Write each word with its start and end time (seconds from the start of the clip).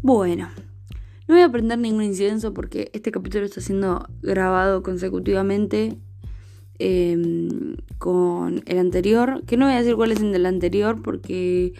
Bueno, 0.00 0.48
no 1.26 1.34
voy 1.34 1.42
a 1.42 1.50
prender 1.50 1.78
ningún 1.78 2.04
incienso 2.04 2.54
porque 2.54 2.88
este 2.92 3.10
capítulo 3.10 3.44
está 3.44 3.60
siendo 3.60 4.08
grabado 4.22 4.84
consecutivamente 4.84 5.98
em, 6.78 7.76
con 7.98 8.62
el 8.66 8.78
anterior. 8.78 9.42
Que 9.44 9.56
no 9.56 9.66
voy 9.66 9.74
a 9.74 9.78
decir 9.78 9.96
cuál 9.96 10.12
es 10.12 10.20
el 10.20 10.32
del 10.32 10.46
anterior 10.46 11.02
porque 11.02 11.72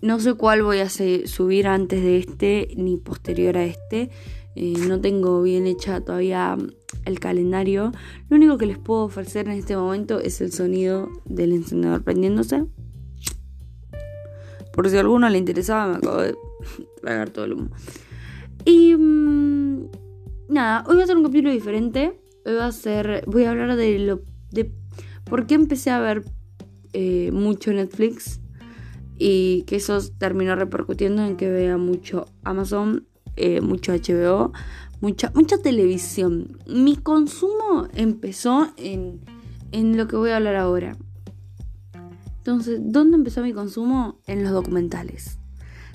no 0.00 0.20
sé 0.20 0.34
cuál 0.34 0.62
voy 0.62 0.78
a 0.78 0.88
subir 0.88 1.66
antes 1.66 2.02
de 2.02 2.18
este 2.18 2.68
ni 2.76 2.96
posterior 2.96 3.58
a 3.58 3.64
este. 3.64 4.10
Eh, 4.54 4.74
no 4.86 5.00
tengo 5.00 5.42
bien 5.42 5.66
hecha 5.66 6.00
todavía 6.02 6.56
el 7.04 7.18
calendario. 7.18 7.90
Lo 8.28 8.36
único 8.36 8.58
que 8.58 8.66
les 8.66 8.78
puedo 8.78 9.02
ofrecer 9.02 9.46
en 9.46 9.54
este 9.54 9.76
momento 9.76 10.20
es 10.20 10.40
el 10.40 10.52
sonido 10.52 11.08
del 11.24 11.52
encendedor 11.52 12.04
prendiéndose. 12.04 12.64
Por 14.72 14.88
si 14.88 14.96
a 14.96 15.00
alguno 15.00 15.28
le 15.28 15.38
interesaba, 15.38 15.88
me 15.88 15.96
acabo 15.96 16.22
de 16.22 16.34
tragar 17.02 17.30
todo 17.30 17.44
el 17.44 17.52
humo. 17.54 17.70
Y 18.64 18.94
mm, 18.94 19.90
nada, 20.48 20.84
hoy 20.88 20.96
va 20.96 21.04
a 21.04 21.06
ser 21.06 21.16
un 21.16 21.24
capítulo 21.24 21.52
diferente. 21.52 22.18
Hoy 22.44 22.54
va 22.54 22.66
a 22.66 22.72
ser. 22.72 23.24
Voy 23.26 23.44
a 23.44 23.50
hablar 23.50 23.76
de 23.76 23.98
lo. 23.98 24.22
de 24.50 24.72
por 25.24 25.46
qué 25.46 25.54
empecé 25.54 25.90
a 25.90 26.00
ver 26.00 26.24
eh, 26.92 27.30
mucho 27.32 27.72
Netflix. 27.72 28.40
Y 29.16 29.62
que 29.62 29.76
eso 29.76 29.98
terminó 30.18 30.56
repercutiendo 30.56 31.24
en 31.24 31.36
que 31.36 31.48
vea 31.48 31.76
mucho 31.76 32.26
Amazon, 32.42 33.06
eh, 33.36 33.60
mucho 33.60 33.92
HBO, 33.92 34.52
mucha, 35.00 35.30
mucha 35.34 35.58
televisión. 35.58 36.58
Mi 36.66 36.96
consumo 36.96 37.86
empezó 37.94 38.72
en, 38.76 39.20
en 39.70 39.96
lo 39.96 40.08
que 40.08 40.16
voy 40.16 40.30
a 40.30 40.36
hablar 40.36 40.56
ahora. 40.56 40.96
Entonces, 42.38 42.80
¿dónde 42.82 43.16
empezó 43.16 43.40
mi 43.42 43.52
consumo? 43.52 44.18
En 44.26 44.42
los 44.42 44.52
documentales. 44.52 45.38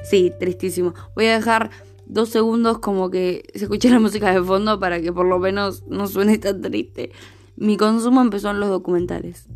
Sí, 0.03 0.31
tristísimo. 0.39 0.94
Voy 1.16 1.28
a 1.28 1.36
dejar 1.36 1.69
dos 2.05 2.30
segundos 2.30 2.80
como 2.80 3.09
que 3.09 3.44
se 3.53 3.66
escuche 3.66 3.89
la 3.89 4.00
música 4.00 4.33
de 4.33 4.42
fondo 4.42 4.80
para 4.80 5.00
que 5.02 5.14
por 5.14 5.25
lo 5.25 5.39
menos 5.39 5.83
no 5.88 6.08
suene 6.08 6.38
tan 6.38 6.61
triste. 6.61 7.11
Mi 7.55 7.78
consumo 7.78 8.22
empezó 8.22 8.52
en 8.52 8.59
los 8.59 8.70
documentales. 8.70 9.47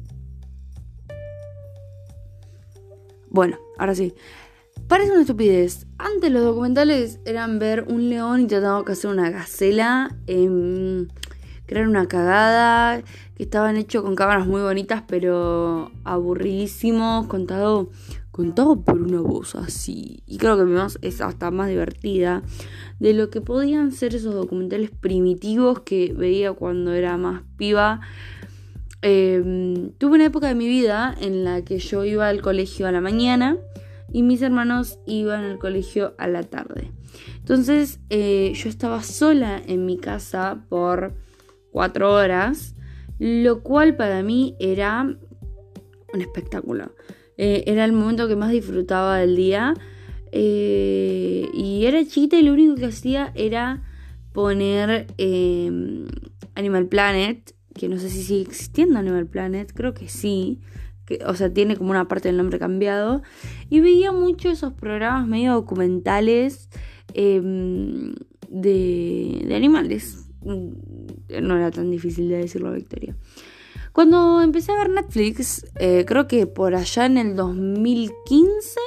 Bueno, 3.30 3.58
ahora 3.78 3.96
sí. 3.96 4.14
Parece 4.88 5.12
una 5.12 5.22
estupidez. 5.22 5.88
Antes 5.98 6.32
los 6.32 6.44
documentales 6.44 7.20
eran 7.26 7.58
ver 7.58 7.86
un 7.88 8.10
león 8.10 8.42
intentando 8.42 8.84
hacer 8.92 9.10
una 9.10 9.30
gacela, 9.30 10.16
eh, 10.28 11.08
crear 11.66 11.88
una 11.88 12.08
cagada, 12.08 13.02
que 13.36 13.44
estaban 13.44 13.78
hechos 13.78 14.04
con 14.04 14.16
cámaras 14.16 14.46
muy 14.46 14.62
bonitas, 14.62 15.04
pero 15.08 15.92
aburridísimos, 16.04 17.26
contado, 17.28 17.90
contado 18.34 18.82
por 18.82 19.00
una 19.00 19.22
voz 19.22 19.54
así. 19.54 20.24
Y 20.26 20.40
creo 20.40 20.58
que 20.58 20.64
voz 20.64 20.98
es 21.04 21.22
hasta 21.22 21.52
más 21.52 21.70
divertida 21.70 22.42
de 23.00 23.14
lo 23.14 23.30
que 23.30 23.42
podían 23.42 23.92
ser 23.92 24.16
esos 24.16 24.34
documentales 24.34 24.90
primitivos 24.90 25.82
que 25.82 26.14
veía 26.14 26.52
cuando 26.52 26.94
era 26.94 27.16
más 27.16 27.44
piba. 27.58 28.02
Em, 29.04 29.92
tuve 30.00 30.16
una 30.16 30.26
época 30.26 30.48
de 30.48 30.56
mi 30.56 30.68
vida 30.68 31.16
en 31.22 31.44
la 31.44 31.64
que 31.64 31.78
yo 31.78 32.06
iba 32.06 32.28
al 32.28 32.42
colegio 32.42 32.88
a 32.88 32.92
la 32.92 33.02
mañana 33.02 33.58
y 34.12 34.24
mis 34.24 34.42
hermanos 34.42 34.98
iban 35.06 35.44
al 35.44 35.60
colegio 35.60 36.16
a 36.18 36.28
la 36.28 36.42
tarde. 36.42 36.92
Entonces 37.38 38.00
eh, 38.10 38.52
yo 38.56 38.68
estaba 38.68 39.04
sola 39.04 39.62
en 39.64 39.86
mi 39.86 40.00
casa 40.00 40.66
por 40.70 41.14
cuatro 41.72 42.12
horas, 42.12 42.74
lo 43.20 43.62
cual 43.62 43.96
para 43.96 44.24
mí 44.24 44.56
era 44.60 45.04
un 45.04 46.22
espectáculo. 46.22 46.94
Eh, 47.38 47.64
era 47.68 47.86
el 47.86 47.94
momento 47.94 48.28
que 48.28 48.36
más 48.36 48.52
disfrutaba 48.52 49.18
del 49.18 49.36
día. 49.36 49.74
Eh, 50.32 51.48
y 51.54 51.86
era 51.86 52.04
chiquita 52.06 52.38
y 52.38 52.44
lo 52.44 52.54
único 52.54 52.76
que 52.76 52.86
hacía 52.86 53.32
era 53.36 53.84
poner 54.32 55.08
Animal 56.56 56.88
Planet, 56.88 57.54
que 57.76 57.88
no 57.88 58.00
sé 58.00 58.10
si 58.10 58.24
sigue 58.24 58.42
existiendo 58.42 58.98
Animal 58.98 59.28
Planet, 59.28 59.72
creo 59.74 59.94
que 59.94 60.10
sí 60.10 60.60
o 61.26 61.36
sea, 61.36 61.54
tiene 61.54 61.76
como 61.76 61.92
una 61.92 62.08
parte 62.08 62.30
del 62.30 62.38
nombre 62.38 62.60
cambiado. 62.60 63.22
Y 63.70 63.80
veía 63.80 64.12
mucho 64.12 64.50
esos 64.50 64.74
programas 64.74 65.28
medio 65.28 65.54
documentales 65.54 66.70
em, 67.14 68.14
de, 68.50 69.44
de, 69.46 69.56
animales. 69.56 70.28
Mm, 70.42 70.70
no 71.42 71.58
era 71.58 71.72
tan 71.72 71.92
difícil 71.92 72.30
de 72.30 72.38
decirlo 72.38 72.72
Victoria. 72.74 73.16
Cuando 73.94 74.42
empecé 74.42 74.72
a 74.72 74.78
ver 74.78 74.90
Netflix, 74.90 75.66
eh, 75.80 76.04
creo 76.06 76.28
que 76.28 76.48
por 76.48 76.76
allá 76.76 77.06
en 77.06 77.18
el 77.18 77.36
2015 77.36 78.80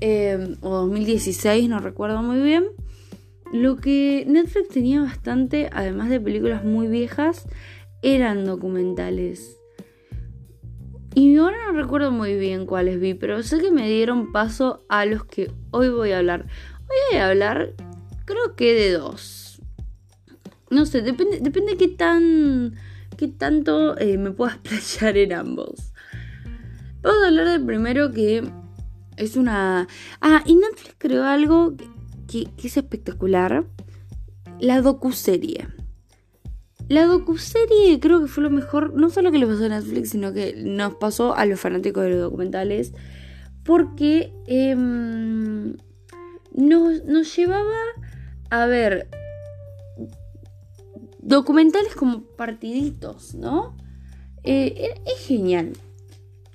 em, 0.00 0.56
o 0.60 0.76
2016, 0.76 1.68
no 1.68 1.80
recuerdo 1.80 2.22
muy 2.22 2.40
bien, 2.40 2.66
lo 3.52 3.76
que 3.76 4.24
Netflix 4.28 4.68
tenía 4.68 5.02
bastante, 5.02 5.70
además 5.72 6.10
de 6.10 6.20
películas 6.20 6.64
muy 6.64 6.88
viejas, 6.88 7.46
eran 8.02 8.44
documentales 8.44 9.56
y 11.16 11.34
ahora 11.38 11.56
no 11.64 11.72
recuerdo 11.72 12.10
muy 12.10 12.34
bien 12.34 12.66
cuáles 12.66 13.00
vi, 13.00 13.14
pero 13.14 13.42
sé 13.42 13.58
que 13.58 13.70
me 13.70 13.88
dieron 13.88 14.32
paso 14.32 14.84
a 14.90 15.06
los 15.06 15.24
que 15.24 15.50
hoy 15.70 15.88
voy 15.88 16.12
a 16.12 16.18
hablar. 16.18 16.42
Hoy 16.42 16.96
voy 17.10 17.20
a 17.20 17.28
hablar, 17.30 17.72
creo 18.26 18.54
que 18.54 18.74
de 18.74 18.92
dos. 18.92 19.62
No 20.68 20.84
sé, 20.84 21.00
depende, 21.00 21.40
depende 21.40 21.78
qué 21.78 21.88
tan. 21.88 22.74
Qué 23.16 23.28
tanto 23.28 23.98
eh, 23.98 24.18
me 24.18 24.30
puedo 24.30 24.52
explayar 24.64 25.16
en 25.16 25.32
ambos. 25.32 25.92
Vamos 27.02 27.22
a 27.24 27.28
hablar 27.28 27.48
del 27.48 27.64
primero 27.64 28.12
que 28.12 28.48
es 29.16 29.36
una. 29.36 29.88
Ah, 30.20 30.42
y 30.46 30.56
Netflix 30.56 30.94
creó 30.98 31.24
algo 31.24 31.76
que, 32.28 32.48
que 32.56 32.68
es 32.68 32.76
espectacular. 32.76 33.64
La 34.60 34.80
docuserie. 34.80 35.68
La 36.88 37.06
docuserie 37.06 37.98
creo 37.98 38.20
que 38.20 38.28
fue 38.28 38.44
lo 38.44 38.50
mejor, 38.50 38.94
no 38.94 39.10
solo 39.10 39.32
que 39.32 39.38
le 39.38 39.46
pasó 39.46 39.64
a 39.64 39.68
Netflix, 39.68 40.10
sino 40.10 40.32
que 40.32 40.54
nos 40.56 40.94
pasó 40.94 41.34
a 41.34 41.44
los 41.44 41.58
fanáticos 41.58 42.04
de 42.04 42.10
los 42.10 42.20
documentales, 42.20 42.92
porque 43.64 44.32
em, 44.46 45.76
nos, 46.54 47.36
llevaba 47.36 47.74
a 48.50 48.66
ver 48.66 49.08
documentales 51.26 51.94
como 51.94 52.22
partiditos, 52.22 53.34
¿no? 53.34 53.76
Eh, 54.44 54.94
es 55.04 55.26
genial, 55.26 55.72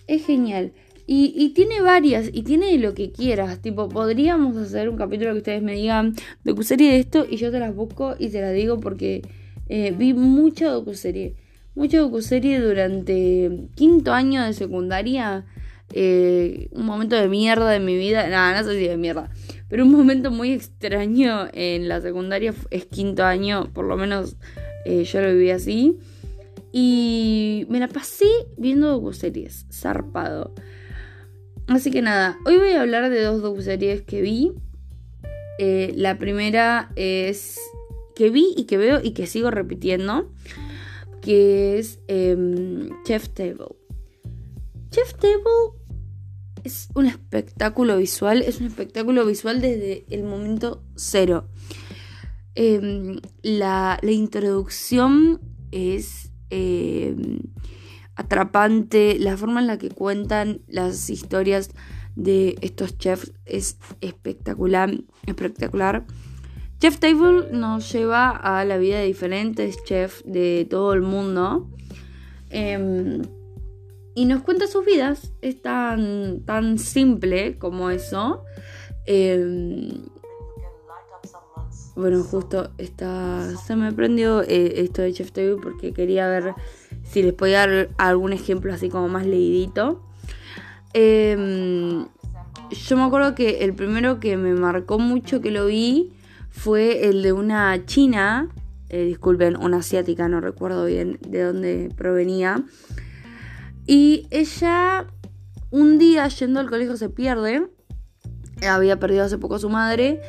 es 0.07 0.25
genial. 0.25 0.71
Y, 1.07 1.33
y, 1.35 1.49
tiene 1.49 1.81
varias, 1.81 2.29
y 2.31 2.43
tiene 2.43 2.77
lo 2.77 2.93
que 2.93 3.11
quieras. 3.11 3.61
Tipo, 3.61 3.89
podríamos 3.89 4.55
hacer 4.55 4.87
un 4.87 4.95
capítulo 4.95 5.33
que 5.33 5.39
ustedes 5.39 5.61
me 5.61 5.73
digan 5.73 6.15
docuserie 6.45 6.91
de 6.91 6.99
esto 6.99 7.25
y 7.29 7.35
yo 7.35 7.51
te 7.51 7.59
las 7.59 7.75
busco 7.75 8.15
y 8.17 8.29
te 8.29 8.39
las 8.39 8.53
digo 8.53 8.79
porque 8.79 9.21
eh, 9.67 9.93
vi 9.97 10.13
mucha 10.13 10.69
docuserie. 10.69 11.35
Mucha 11.75 11.99
docuserie 11.99 12.61
durante 12.61 13.67
quinto 13.75 14.13
año 14.13 14.43
de 14.43 14.53
secundaria. 14.53 15.45
Eh, 15.93 16.69
un 16.71 16.85
momento 16.85 17.17
de 17.17 17.27
mierda 17.27 17.69
de 17.69 17.81
mi 17.81 17.97
vida. 17.97 18.29
Nada, 18.29 18.61
no 18.61 18.67
sé 18.69 18.79
si 18.79 18.87
de 18.87 18.95
mierda. 18.95 19.31
Pero 19.71 19.85
un 19.85 19.91
momento 19.93 20.31
muy 20.31 20.51
extraño 20.51 21.47
en 21.53 21.87
la 21.87 22.01
secundaria 22.01 22.53
es 22.71 22.85
quinto 22.87 23.23
año. 23.23 23.71
Por 23.73 23.85
lo 23.85 23.95
menos 23.95 24.35
eh, 24.83 25.05
yo 25.05 25.21
lo 25.21 25.31
viví 25.31 25.49
así. 25.49 25.97
Y 26.73 27.65
me 27.69 27.79
la 27.79 27.87
pasé 27.87 28.27
viendo 28.57 28.89
docuseries. 28.89 29.65
Zarpado. 29.71 30.53
Así 31.67 31.89
que 31.89 32.01
nada, 32.01 32.37
hoy 32.45 32.57
voy 32.57 32.71
a 32.71 32.81
hablar 32.81 33.09
de 33.09 33.23
dos 33.23 33.41
docuseries 33.41 34.01
que 34.01 34.21
vi. 34.21 34.51
la 35.57 36.17
primera 36.17 36.91
es 36.97 37.57
que 38.13 38.29
vi 38.29 38.53
y 38.57 38.65
que 38.65 38.77
veo 38.77 38.99
y 39.01 39.11
que 39.11 39.25
sigo 39.25 39.51
repitiendo, 39.51 40.29
que 41.21 41.79
es 41.79 42.01
em, 42.09 42.89
Chef 43.05 43.29
Table. 43.29 43.77
Chef 44.89 45.13
Table 45.13 45.80
es 46.63 46.89
un 46.93 47.05
espectáculo 47.05 47.97
visual, 47.97 48.41
es 48.41 48.59
un 48.59 48.67
espectáculo 48.67 49.25
visual 49.25 49.61
desde 49.61 50.05
el 50.09 50.23
momento 50.23 50.83
cero. 50.95 51.47
Em, 52.55 53.19
la, 53.41 53.99
introducción 54.03 55.39
es 55.71 56.31
em, 56.49 57.39
atrapante, 58.15 59.17
la 59.19 59.37
forma 59.37 59.61
en 59.61 59.67
la 59.67 59.77
que 59.77 59.89
cuentan 59.89 60.61
las 60.67 61.09
historias 61.09 61.69
de 62.15 62.55
estos 62.61 62.97
chefs 62.97 63.31
es 63.45 63.77
espectacular, 64.01 64.93
espectacular. 65.25 66.05
Chef 66.79 66.97
Table 66.97 67.51
nos 67.51 67.91
lleva 67.91 68.29
a 68.29 68.65
la 68.65 68.77
vida 68.77 68.99
de 68.99 69.05
diferentes 69.05 69.81
chefs 69.83 70.23
de 70.25 70.67
todo 70.69 70.93
el 70.93 71.01
mundo. 71.01 71.69
Em, 72.49 73.21
y 74.15 74.25
nos 74.25 74.43
cuenta 74.43 74.67
sus 74.67 74.85
vidas. 74.85 75.31
Es 75.41 75.61
tan, 75.61 76.41
tan 76.45 76.77
simple 76.77 77.57
como 77.57 77.89
eso. 77.89 78.43
Em, 79.05 80.05
bueno, 81.95 82.23
justo 82.23 82.71
está, 82.77 83.55
se 83.57 83.75
me 83.75 83.91
prendió 83.91 84.41
eh, 84.41 84.81
esto 84.81 85.01
de 85.01 85.13
Chef 85.13 85.31
Table 85.31 85.57
porque 85.61 85.93
quería 85.93 86.27
ver 86.27 86.53
si 87.03 87.21
les 87.21 87.33
podía 87.33 87.67
dar 87.67 87.89
algún 87.97 88.33
ejemplo 88.33 88.73
así 88.73 88.89
como 88.89 89.09
más 89.09 89.25
leidito. 89.25 90.01
Em, 90.93 92.07
yo 92.69 92.97
me 92.97 93.03
acuerdo 93.03 93.35
que 93.35 93.63
el 93.63 93.73
primero 93.73 94.19
que 94.19 94.37
me 94.37 94.53
marcó 94.53 94.99
mucho 94.99 95.41
que 95.41 95.51
lo 95.51 95.65
vi 95.65 96.13
fue 96.49 97.07
el 97.07 97.23
de 97.23 97.33
una 97.33 97.85
china, 97.85 98.49
eh, 98.89 99.05
disculpen, 99.05 99.57
una 99.57 99.77
asiática, 99.77 100.27
no 100.27 100.41
recuerdo 100.41 100.85
bien 100.85 101.19
de 101.27 101.43
dónde 101.43 101.89
provenía. 101.95 102.63
Y 103.91 104.25
ella 104.31 105.05
un 105.69 105.97
día 105.97 106.25
yendo 106.29 106.61
al 106.61 106.69
colegio 106.69 106.95
se 106.95 107.09
pierde, 107.09 107.67
había 108.65 108.97
perdido 108.97 109.25
hace 109.25 109.37
poco 109.37 109.55
a 109.55 109.59
su 109.59 109.69
madre, 109.69 110.21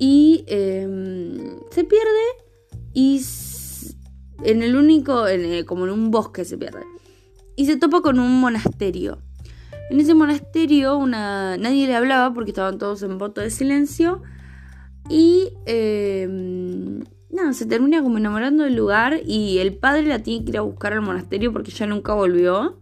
y 0.00 0.44
em, 0.48 1.60
se 1.70 1.84
pierde 1.84 2.26
y 2.92 3.22
en 4.42 4.60
el 4.60 4.74
único, 4.74 5.24
como 5.66 5.84
en 5.84 5.92
un 5.92 6.10
bosque 6.10 6.44
se 6.44 6.58
pierde. 6.58 6.80
Y 7.54 7.66
se 7.66 7.76
topa 7.76 8.00
con 8.00 8.18
un 8.18 8.40
monasterio. 8.40 9.18
En 9.88 10.00
ese 10.00 10.14
monasterio 10.14 10.96
una, 10.96 11.56
nadie 11.58 11.86
le 11.86 11.94
hablaba 11.94 12.34
porque 12.34 12.50
estaban 12.50 12.76
todos 12.78 13.04
en 13.04 13.18
voto 13.18 13.40
de 13.40 13.50
silencio. 13.50 14.20
Y 15.08 15.52
em, 15.66 17.04
nada, 17.30 17.52
se 17.52 17.66
termina 17.66 18.02
como 18.02 18.18
enamorando 18.18 18.64
del 18.64 18.74
lugar 18.74 19.20
y 19.24 19.58
el 19.58 19.76
padre 19.76 20.02
la 20.06 20.24
tiene 20.24 20.44
que 20.44 20.50
ir 20.50 20.58
a 20.58 20.62
buscar 20.62 20.92
al 20.92 21.02
monasterio 21.02 21.52
porque 21.52 21.70
ya 21.70 21.86
nunca 21.86 22.12
volvió. 22.12 22.80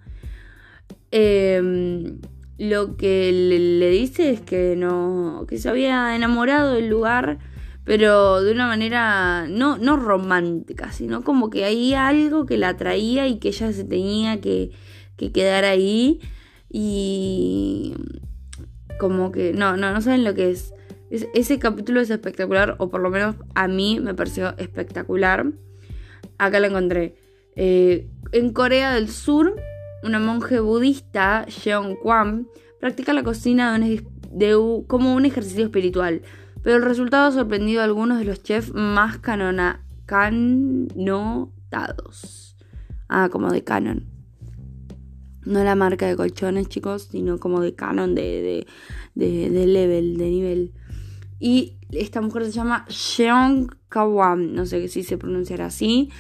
Em, 1.17 2.19
lo 2.59 2.97
que 2.97 3.31
le, 3.31 3.89
dice 3.89 4.31
es 4.31 4.41
que 4.41 4.75
no, 4.75 5.47
que 5.49 5.59
se 5.59 5.69
había 5.69 6.17
enamorado 6.17 6.73
del 6.73 6.89
lugar, 6.89 7.39
pero 7.85 8.43
de 8.43 8.51
una 8.51 8.67
manera 8.67 9.47
no, 9.49 9.79
no 9.79 9.97
romántica, 9.97 10.91
sino 10.91 11.23
como 11.23 11.51
que 11.51 11.67
había 11.67 12.09
algo 12.09 12.47
que 12.47 12.59
la 12.59 12.71
atraía 12.71 13.29
y 13.29 13.39
que 13.39 13.49
ella 13.51 13.73
se 13.73 13.85
tenía 13.85 14.41
que, 14.41 14.73
que 15.17 15.31
quedar 15.31 15.65
ahí 15.65 16.19
y 16.69 17.95
como 18.99 19.31
que 19.31 19.53
no, 19.53 19.77
no, 19.77 19.93
no 19.93 20.01
saben 20.01 20.25
lo 20.25 20.35
que 20.35 20.51
es. 20.51 20.75
Ese 21.11 21.61
capítulo 21.61 22.01
es 22.01 22.11
espectacular, 22.11 22.75
o 22.79 22.91
por 22.91 23.01
lo 23.01 23.11
menos 23.11 23.37
a 23.55 23.69
mí 23.69 24.01
me 24.01 24.15
pareció 24.15 24.59
espectacular. 24.59 25.47
Acá 26.39 26.59
lo 26.59 26.67
encontré. 26.67 27.15
Eh, 27.55 28.09
en 28.33 28.53
Corea 28.53 28.93
del 28.95 29.09
Sur, 29.09 29.55
una 30.05 30.19
monje 30.19 30.61
budista, 30.61 31.47
Jeon 31.49 31.97
Kwan, 31.97 32.47
practica 32.79 33.13
la 33.13 33.23
cocina 33.23 33.81
como 34.87 35.15
un 35.15 35.25
ejercicio 35.25 35.65
espiritual. 35.65 36.23
Pero 36.63 36.77
el 36.77 36.83
resultado 36.83 37.29
ha 37.29 37.33
sorprendido 37.33 37.81
a 37.81 37.85
algunos 37.85 38.19
de 38.19 38.25
los 38.25 38.43
chefs 38.43 38.73
más 38.75 39.19
canona, 39.19 39.85
canotados. 40.07 41.37
Ah, 43.09 43.29
como 43.31 43.51
de 43.51 43.65
canon. 43.65 44.07
No 45.45 45.63
la 45.63 45.75
marca 45.75 46.07
de 46.07 46.17
colchones, 46.17 46.69
chicos, 46.69 47.09
sino 47.11 47.39
como 47.39 47.61
de 47.61 47.75
canon, 47.75 48.15
de, 48.15 48.67
de, 49.15 49.51
de, 49.51 49.67
level, 49.67 50.17
de 50.17 50.31
nivel. 50.31 50.73
Y 51.39 51.79
esta 51.91 52.23
mujer 52.23 52.47
se 52.47 52.53
llama 52.53 52.87
Jeong 52.89 53.69
Kawam, 53.89 54.55
no 54.55 54.65
sé 54.65 54.89
si 54.89 55.03
se 55.03 55.19
pronunciará 55.19 55.67
así. 55.67 56.11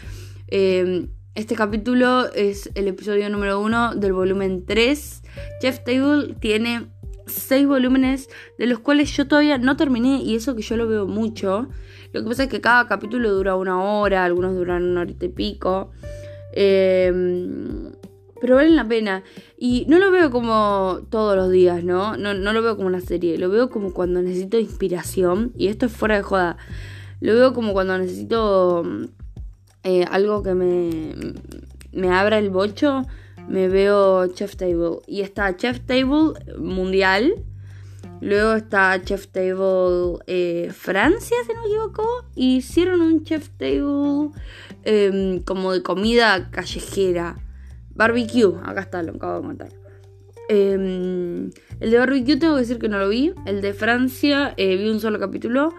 Em, 0.48 1.08
este 1.34 1.56
capítulo 1.56 2.32
es 2.32 2.70
el 2.74 2.86
episodio 2.86 3.28
número 3.28 3.60
uno 3.60 3.94
del 3.94 4.12
volumen 4.12 4.64
3. 4.66 5.22
Jeff 5.60 5.80
Table 5.84 6.34
tiene 6.38 6.86
seis 7.26 7.66
volúmenes, 7.66 8.28
de 8.58 8.66
los 8.66 8.78
cuales 8.78 9.10
yo 9.16 9.26
todavía 9.26 9.58
no 9.58 9.76
terminé, 9.76 10.22
y 10.22 10.36
eso 10.36 10.54
que 10.54 10.62
yo 10.62 10.76
lo 10.76 10.86
veo 10.86 11.06
mucho. 11.06 11.68
Lo 12.12 12.22
que 12.22 12.28
pasa 12.28 12.44
es 12.44 12.48
que 12.48 12.60
cada 12.60 12.86
capítulo 12.86 13.32
dura 13.32 13.56
una 13.56 13.82
hora, 13.82 14.24
algunos 14.24 14.54
duran 14.54 14.84
una 14.84 15.00
horita 15.00 15.26
y 15.26 15.30
pico. 15.30 15.90
Eh, 16.52 17.12
pero 18.40 18.54
valen 18.56 18.76
la 18.76 18.86
pena. 18.86 19.24
Y 19.58 19.86
no 19.88 19.98
lo 19.98 20.12
veo 20.12 20.30
como 20.30 21.00
todos 21.10 21.34
los 21.34 21.50
días. 21.50 21.82
¿no? 21.82 22.16
No 22.16 22.52
lo 22.52 22.62
veo 22.62 22.76
como 22.76 22.86
una 22.86 23.00
serie, 23.00 23.38
lo 23.38 23.48
veo 23.48 23.70
como 23.70 23.92
cuando 23.92 24.22
necesito 24.22 24.58
inspiración, 24.58 25.52
y 25.56 25.66
esto 25.66 25.86
es 25.86 25.92
fuera 25.92 26.16
de 26.16 26.22
joda. 26.22 26.58
Lo 27.20 27.34
veo 27.34 27.54
como 27.54 27.72
cuando 27.72 27.98
necesito 27.98 28.84
eh, 29.84 30.04
algo 30.10 30.42
que 30.42 30.54
me, 30.54 31.14
me 31.92 32.10
abra 32.10 32.38
el 32.38 32.50
bocho, 32.50 33.02
me 33.48 33.68
veo 33.68 34.26
Chef 34.28 34.56
Table. 34.56 35.00
Y 35.06 35.20
está 35.20 35.56
Chef 35.56 35.80
Table 35.80 36.32
Mundial. 36.58 37.34
Luego 38.20 38.54
está 38.54 39.00
Chef 39.02 39.26
Table 39.28 40.18
eh, 40.26 40.70
Francia, 40.72 41.36
si 41.46 41.52
no 41.52 41.62
me 41.62 41.68
equivoco. 41.68 42.24
Y 42.34 42.56
hicieron 42.56 43.02
un 43.02 43.24
Chef 43.24 43.50
Table 43.50 44.30
em, 44.84 45.40
como 45.42 45.72
de 45.72 45.82
comida 45.82 46.50
callejera. 46.50 47.36
Barbecue, 47.94 48.54
acá 48.64 48.80
está, 48.80 49.02
lo 49.02 49.12
acabo 49.12 49.40
de 49.40 49.46
contar. 49.46 49.68
Em, 50.48 51.50
el 51.80 51.90
de 51.90 51.98
Barbecue 51.98 52.36
tengo 52.36 52.54
que 52.54 52.60
decir 52.60 52.78
que 52.78 52.88
no 52.88 52.98
lo 52.98 53.08
vi. 53.08 53.32
El 53.46 53.60
de 53.60 53.74
Francia 53.74 54.54
eh, 54.56 54.76
vi 54.76 54.88
un 54.88 55.00
solo 55.00 55.18
capítulo. 55.18 55.74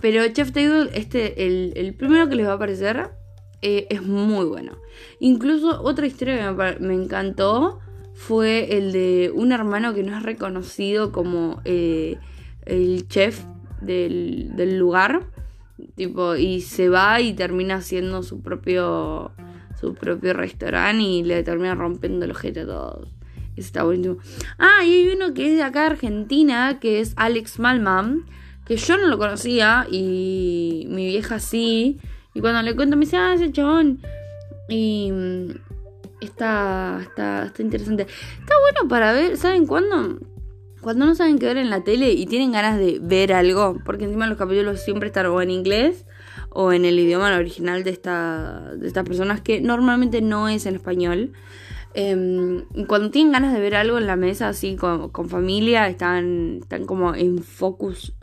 Pero 0.00 0.26
Chef 0.28 0.52
Table, 0.52 0.90
este, 0.94 1.46
el, 1.46 1.94
primero 1.94 2.28
que 2.28 2.36
les 2.36 2.46
va 2.46 2.52
a 2.52 2.54
aparecer, 2.54 3.10
eh, 3.62 3.86
es 3.90 4.02
muy 4.02 4.46
bueno. 4.46 4.78
Incluso 5.18 5.82
otra 5.82 6.06
historia 6.06 6.54
que 6.56 6.80
me, 6.80 6.94
encantó 6.94 7.80
fue 8.14 8.76
el 8.76 8.92
de 8.92 9.32
un 9.34 9.52
hermano 9.52 9.94
que 9.94 10.02
no 10.02 10.16
es 10.16 10.22
reconocido 10.22 11.12
como 11.12 11.60
eh, 11.64 12.16
el 12.64 13.08
chef 13.08 13.44
del, 13.80 14.50
del 14.54 14.78
lugar. 14.78 15.26
Tipo, 15.94 16.36
y 16.36 16.60
se 16.60 16.88
va 16.88 17.20
y 17.20 17.34
termina 17.34 17.76
haciendo 17.76 18.22
su 18.22 18.40
propio 18.42 19.32
su 19.80 19.94
propio 19.94 20.32
restaurante 20.32 21.02
y 21.02 21.22
le 21.22 21.42
termina 21.42 21.74
rompiendo 21.74 22.24
el 22.24 22.32
ojete 22.32 22.60
a 22.60 22.66
todos. 22.66 23.08
Está 23.56 23.84
buenísimo. 23.84 24.18
Ah, 24.58 24.84
y 24.84 24.92
hay 24.92 25.08
uno 25.08 25.34
que 25.34 25.50
es 25.50 25.56
de 25.56 25.62
acá 25.62 25.80
de 25.80 25.86
Argentina, 25.86 26.78
que 26.80 27.00
es 27.00 27.12
Alex 27.16 27.58
Malman, 27.58 28.24
que 28.68 28.76
yo 28.76 28.98
no 28.98 29.08
lo 29.08 29.18
conocía 29.18 29.86
y 29.90 30.86
mi 30.90 31.06
vieja 31.06 31.40
sí. 31.40 31.98
Y 32.34 32.40
cuando 32.40 32.62
le 32.62 32.76
cuento 32.76 32.96
me 32.96 33.06
dice, 33.06 33.16
ah, 33.16 33.32
ese 33.34 33.50
chabón. 33.50 34.00
Y 34.68 35.10
mm, 35.10 35.50
está, 36.20 37.00
está, 37.02 37.46
está 37.46 37.62
interesante. 37.62 38.06
Está 38.38 38.54
bueno 38.60 38.88
para 38.88 39.12
ver, 39.12 39.38
¿saben 39.38 39.66
cuándo? 39.66 40.18
Cuando 40.82 41.06
no 41.06 41.14
saben 41.14 41.38
qué 41.38 41.46
ver 41.46 41.56
en 41.56 41.70
la 41.70 41.82
tele 41.82 42.12
y 42.12 42.26
tienen 42.26 42.52
ganas 42.52 42.78
de 42.78 43.00
ver 43.02 43.32
algo, 43.32 43.78
porque 43.84 44.04
encima 44.04 44.26
los 44.28 44.38
capítulos 44.38 44.80
siempre 44.80 45.08
están 45.08 45.26
o 45.26 45.42
en 45.42 45.50
inglés 45.50 46.04
o 46.50 46.72
en 46.72 46.84
el 46.84 46.98
idioma 46.98 47.34
original 47.36 47.82
de, 47.84 47.90
esta, 47.90 48.72
de 48.76 48.86
estas 48.86 49.04
personas 49.04 49.40
que 49.40 49.60
normalmente 49.60 50.20
no 50.20 50.48
es 50.48 50.66
en 50.66 50.76
español. 50.76 51.32
Em, 51.94 52.64
cuando 52.86 53.10
tienen 53.10 53.32
ganas 53.32 53.52
de 53.54 53.60
ver 53.60 53.74
algo 53.74 53.98
en 53.98 54.06
la 54.06 54.16
mesa 54.16 54.48
así 54.48 54.76
con, 54.76 55.10
familia, 55.28 55.88
están, 55.88 56.58
están 56.62 56.84
como 56.84 57.14
en 57.14 57.42
focus. 57.42 58.14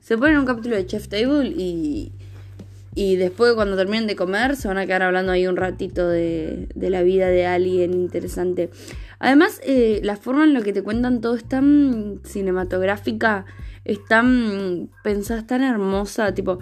Se 0.00 0.16
ponen 0.18 0.38
un 0.38 0.46
capítulo 0.46 0.76
de 0.76 0.86
Chef 0.86 1.08
Table 1.08 1.48
y, 1.48 2.12
y 2.94 3.16
después 3.16 3.54
cuando 3.54 3.76
terminen 3.76 4.06
de 4.06 4.16
comer 4.16 4.56
se 4.56 4.66
van 4.66 4.78
a 4.78 4.86
quedar 4.86 5.02
hablando 5.02 5.32
ahí 5.32 5.46
un 5.46 5.56
ratito 5.56 6.08
de, 6.08 6.68
de 6.74 6.90
la 6.90 7.02
vida 7.02 7.28
de 7.28 7.46
alguien 7.46 7.94
interesante. 7.94 8.70
Además, 9.18 9.60
eh, 9.64 10.00
la 10.02 10.16
forma 10.16 10.44
en 10.44 10.54
la 10.54 10.62
que 10.62 10.72
te 10.72 10.82
cuentan 10.82 11.20
todo 11.20 11.36
es 11.36 11.44
tan 11.44 12.20
cinematográfica, 12.24 13.44
es 13.84 14.04
tan 14.06 14.90
pensada, 15.04 15.40
es 15.40 15.46
tan 15.46 15.62
hermosa, 15.62 16.34
tipo 16.34 16.58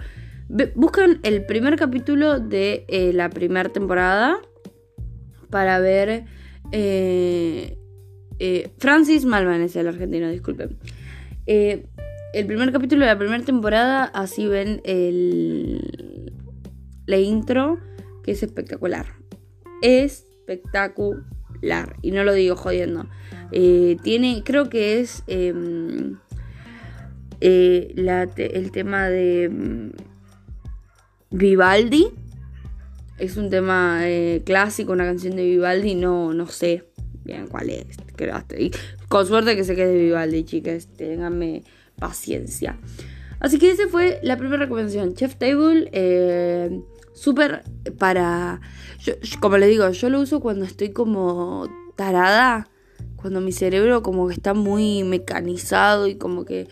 buscan 0.75 1.19
el 1.23 1.45
primer 1.45 1.75
capítulo 1.75 2.39
de 2.39 2.85
eh, 2.87 3.13
la 3.13 3.29
primera 3.29 3.69
temporada 3.69 4.39
para 5.49 5.79
ver. 5.79 6.25
Eh, 6.71 7.77
eh, 8.39 8.71
Francis 8.77 9.25
Malman 9.25 9.61
es 9.61 9.75
el 9.75 9.87
argentino, 9.87 10.29
disculpen. 10.29 10.77
El 12.33 12.45
primer 12.45 12.71
capítulo 12.71 13.05
de 13.05 13.11
la 13.11 13.17
primera 13.17 13.43
temporada, 13.43 14.03
así 14.03 14.47
ven 14.47 14.81
el, 14.85 16.33
la 17.05 17.17
intro, 17.17 17.79
que 18.23 18.31
es 18.31 18.43
espectacular. 18.43 19.07
Espectacular. 19.81 21.95
Y 22.01 22.11
no 22.11 22.23
lo 22.23 22.33
digo 22.33 22.55
jodiendo. 22.55 23.07
tiene, 23.51 24.43
creo 24.45 24.69
que 24.69 24.99
es 24.99 25.23
em, 25.27 26.17
el 27.41 28.71
tema 28.71 29.09
de 29.09 29.91
Vivaldi. 31.31 32.07
Es 33.17 33.37
un 33.37 33.49
tema 33.49 34.01
eh, 34.03 34.43
clásico, 34.45 34.93
una 34.93 35.05
canción 35.05 35.35
de 35.35 35.43
Vivaldi, 35.43 35.95
no, 35.95 36.33
no 36.33 36.47
sé 36.47 36.85
bien 37.25 37.47
cuál 37.47 37.69
es. 37.69 37.97
con 39.07 39.25
suerte 39.25 39.55
que 39.55 39.63
se 39.63 39.75
quede 39.75 39.97
Vivaldi, 39.97 40.43
chicas. 40.43 40.87
Ténganme 40.95 41.63
paciencia. 41.99 42.77
Así 43.39 43.57
que 43.57 43.71
esa 43.71 43.87
fue 43.87 44.19
la 44.23 44.37
primera 44.37 44.63
recomendación. 44.63 45.13
Chef 45.15 45.35
Table, 45.35 45.89
eh, 45.93 46.81
súper 47.13 47.63
para... 47.97 48.61
como 49.39 49.57
le 49.57 49.67
digo, 49.67 49.89
yo 49.89 50.09
lo 50.09 50.19
uso 50.19 50.39
cuando 50.39 50.65
estoy 50.65 50.89
como 50.89 51.67
tarada. 51.95 52.67
Cuando 53.15 53.41
mi 53.41 53.51
cerebro 53.51 54.01
como 54.01 54.27
que 54.27 54.33
está 54.33 54.53
muy 54.53 55.03
mecanizado 55.03 56.07
y 56.07 56.15
como 56.15 56.45
que 56.45 56.67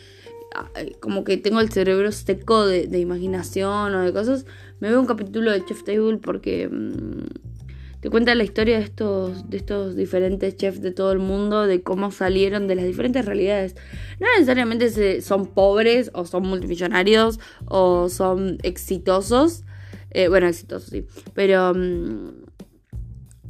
como 0.99 1.23
que 1.23 1.37
tengo 1.37 1.59
el 1.59 1.69
cerebro 1.69 2.11
seco 2.11 2.65
de, 2.65 2.85
imaginación 2.97 3.93
o 3.93 4.01
de 4.01 4.13
cosas, 4.13 4.45
me 4.79 4.89
veo 4.89 4.99
un 4.99 5.05
capítulo 5.05 5.51
de 5.51 5.63
Chef 5.65 5.83
Table 5.83 6.17
porque 6.17 6.67
mm, 6.67 7.56
te 7.99 8.09
cuenta 8.09 8.35
la 8.35 8.43
historia 8.43 8.77
de 8.77 8.83
estos, 8.83 9.49
de 9.49 9.57
estos 9.57 9.95
diferentes 9.95 10.55
chefs 10.55 10.81
de 10.81 10.91
todo 10.91 11.11
el 11.11 11.19
mundo, 11.19 11.65
de 11.65 11.81
cómo 11.81 12.11
salieron 12.11 12.67
de 12.67 12.75
las 12.75 12.85
diferentes 12.85 13.25
realidades. 13.25 13.75
No 14.19 14.27
necesariamente 14.33 15.21
son 15.21 15.47
pobres 15.47 16.11
o 16.13 16.25
son 16.25 16.43
multimillonarios 16.43 17.39
o 17.65 18.09
son 18.09 18.59
exitosos. 18.61 19.63
Eh, 20.11 20.27
bueno, 20.27 20.47
exitosos 20.47 20.89
sí. 20.89 21.05
Pero 21.33 21.73
mm, 21.73 22.29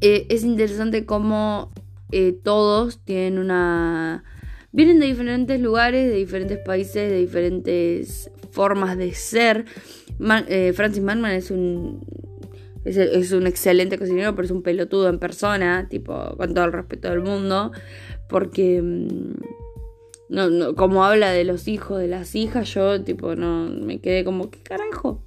eh, 0.02 0.28
es 0.30 0.44
interesante 0.44 1.06
cómo 1.06 1.72
eh, 2.12 2.32
todos 2.32 3.04
tienen 3.04 3.40
una... 3.40 4.24
Vienen 4.72 5.00
de 5.00 5.08
diferentes 5.08 5.60
lugares, 5.60 6.08
de 6.08 6.16
diferentes 6.16 6.60
países, 6.60 7.10
de 7.10 7.18
diferentes 7.18 8.30
formas 8.52 8.98
de 8.98 9.14
ser. 9.14 9.66
Francis 10.74 11.02
Manman 11.02 11.32
es 11.32 11.52
un 11.52 12.27
es, 12.88 13.32
un 13.32 13.48
excelente 13.48 13.98
cocinero, 13.98 14.36
pero 14.36 14.46
es 14.46 14.52
un 14.52 14.64
pelotudo 14.64 15.10
en 15.10 15.20
persona, 15.20 15.88
tipo, 15.90 16.36
con 16.38 16.54
todo 16.54 16.66
el 16.66 16.74
respeto 16.74 17.10
del 17.10 17.22
mundo, 17.22 17.72
porque 18.30 18.82
mm, 18.82 19.34
no, 20.30 20.76
como 20.76 21.04
habla 21.04 21.32
de 21.32 21.44
los 21.44 21.68
hijos, 21.68 22.00
de 22.00 22.08
las 22.08 22.36
hijas, 22.36 22.74
yo, 22.74 23.04
tipo, 23.04 23.36
no, 23.36 23.70
me 23.70 24.00
quedé 24.00 24.24
como, 24.24 24.50
¿qué 24.50 24.62
carajo? 24.62 25.24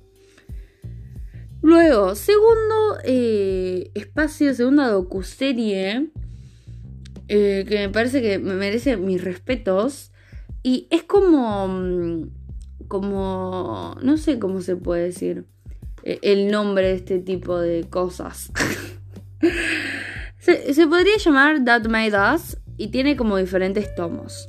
Luego, 1.62 2.14
segundo 2.14 2.97
eh, 3.05 3.90
espacio, 3.95 4.55
segunda 4.55 4.88
docuserie, 4.88 6.11
eh, 7.29 7.67
que 7.69 7.79
me 7.79 7.88
parece 7.90 8.23
que 8.23 8.38
me 8.38 8.55
merece 8.55 8.97
mis 8.97 9.23
respetos, 9.23 10.12
y 10.62 10.88
es 10.90 11.02
como, 11.02 11.69
mm, 11.69 12.31
como, 12.88 13.97
no 14.02 14.17
sé 14.17 14.38
cómo 14.38 14.62
se 14.62 14.76
puede 14.76 15.05
decir. 15.05 15.47
Eh, 16.02 16.19
el 16.23 16.50
nombre 16.50 16.88
de 16.88 16.95
este 16.95 17.19
tipo 17.19 17.59
de 17.59 17.85
cosas. 17.88 18.50
se, 20.38 20.87
podría 20.87 21.16
llamar 21.19 21.64
That 21.64 21.87
Made 21.87 22.35
Us 22.35 22.57
y 22.76 22.88
tiene 22.88 23.16
como 23.16 23.37
diferentes 23.37 23.95
tomos. 23.95 24.49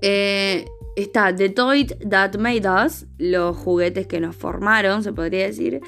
Eh, 0.00 0.64
está 0.96 1.34
The 1.34 1.50
Toy 1.50 1.86
That 1.86 2.36
Made 2.36 2.68
Us, 2.68 3.06
los 3.18 3.56
juguetes 3.56 4.06
que 4.06 4.20
nos 4.20 4.36
formaron, 4.36 5.02
se 5.02 5.12
podría 5.12 5.46
decir. 5.46 5.80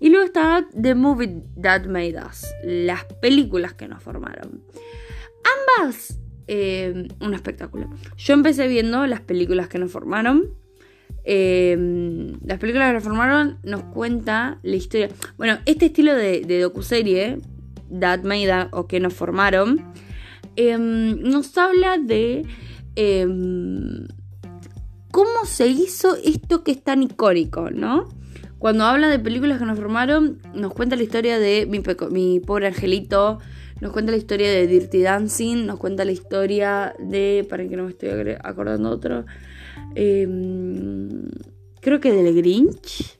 Y 0.00 0.10
luego 0.10 0.26
está 0.26 0.66
The 0.80 0.94
Movie 0.94 1.42
That 1.60 1.86
Made 1.86 2.16
Us, 2.16 2.46
las 2.62 3.04
películas 3.04 3.74
que 3.74 3.88
nos 3.88 4.02
formaron. 4.02 4.62
Ambas, 5.78 6.18
eh, 6.46 7.08
un 7.20 7.34
espectáculo. 7.34 7.88
Yo 8.16 8.34
empecé 8.34 8.68
viendo 8.68 9.06
las 9.06 9.20
películas 9.20 9.68
que 9.68 9.78
nos 9.78 9.90
formaron. 9.90 10.63
Em, 11.26 12.38
las 12.44 12.58
películas 12.58 12.88
que 12.88 12.92
reformaron 12.94 13.58
nos 13.62 13.82
cuenta 13.84 14.58
la 14.62 14.76
historia. 14.76 15.08
Bueno, 15.38 15.58
este 15.64 15.86
estilo 15.86 16.14
de, 16.14 16.60
docuserie, 16.60 17.38
That 17.98 18.24
Made 18.24 18.68
o 18.72 18.86
que 18.86 19.00
nos 19.00 19.14
formaron, 19.14 19.92
em, 20.56 21.18
nos 21.22 21.56
habla 21.56 21.96
de 21.96 22.44
em, 22.96 24.06
cómo 25.10 25.46
se 25.46 25.66
hizo 25.68 26.14
esto 26.16 26.62
que 26.62 26.72
es 26.72 26.82
tan 26.84 27.02
icónico, 27.02 27.70
¿no? 27.70 28.08
Cuando 28.58 28.84
habla 28.84 29.08
de 29.08 29.18
películas 29.18 29.58
que 29.58 29.64
nos 29.64 29.78
formaron, 29.78 30.40
nos 30.54 30.72
cuenta 30.74 30.96
la 30.96 31.02
historia 31.02 31.38
de 31.38 31.66
mi, 31.66 31.82
mi 32.10 32.40
pobre 32.40 32.66
angelito, 32.66 33.38
nos 33.80 33.92
cuenta 33.92 34.12
la 34.12 34.18
historia 34.18 34.50
de 34.50 34.66
Dirty 34.66 35.02
Dancing, 35.02 35.66
nos 35.66 35.78
cuenta 35.78 36.04
la 36.04 36.12
historia 36.12 36.94
de. 36.98 37.46
Para 37.48 37.66
que 37.66 37.76
no 37.76 37.84
me 37.84 37.90
estoy 37.90 38.10
acordando 38.42 38.90
otro. 38.90 39.24
Em, 39.94 41.28
creo 41.80 42.00
que 42.00 42.12
del 42.12 42.34
Grinch. 42.34 43.18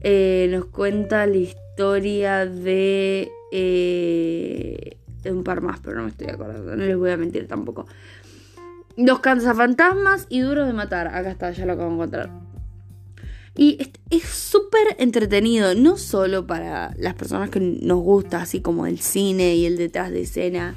Eh, 0.00 0.48
nos 0.50 0.66
cuenta 0.66 1.26
la 1.26 1.36
historia 1.36 2.44
de, 2.44 3.30
eh, 3.52 4.98
un 5.24 5.42
par 5.42 5.62
más, 5.62 5.80
pero 5.80 5.96
no 5.96 6.02
me 6.02 6.10
estoy 6.10 6.26
acordando, 6.28 6.76
no 6.76 6.84
les 6.84 6.96
voy 6.96 7.10
a 7.10 7.16
mentir 7.16 7.48
tampoco. 7.48 7.86
Los 8.96 9.20
fantasmas 9.20 10.26
y 10.28 10.40
duros 10.40 10.66
de 10.66 10.74
matar. 10.74 11.08
Acá 11.08 11.30
está, 11.30 11.50
ya 11.52 11.64
lo 11.64 11.72
acabo 11.72 11.88
de 11.88 11.94
encontrar. 11.94 12.30
Y 13.56 13.78
es 14.10 14.22
súper 14.24 14.96
entretenido, 14.98 15.74
no 15.74 15.96
solo 15.96 16.46
para 16.46 16.92
las 16.98 17.14
personas 17.14 17.50
que 17.50 17.60
nos 17.60 18.02
gusta, 18.02 18.42
así 18.42 18.60
como 18.60 18.86
el 18.86 18.98
cine 18.98 19.54
y 19.54 19.64
el 19.64 19.76
detrás 19.76 20.10
de 20.10 20.22
escena, 20.22 20.74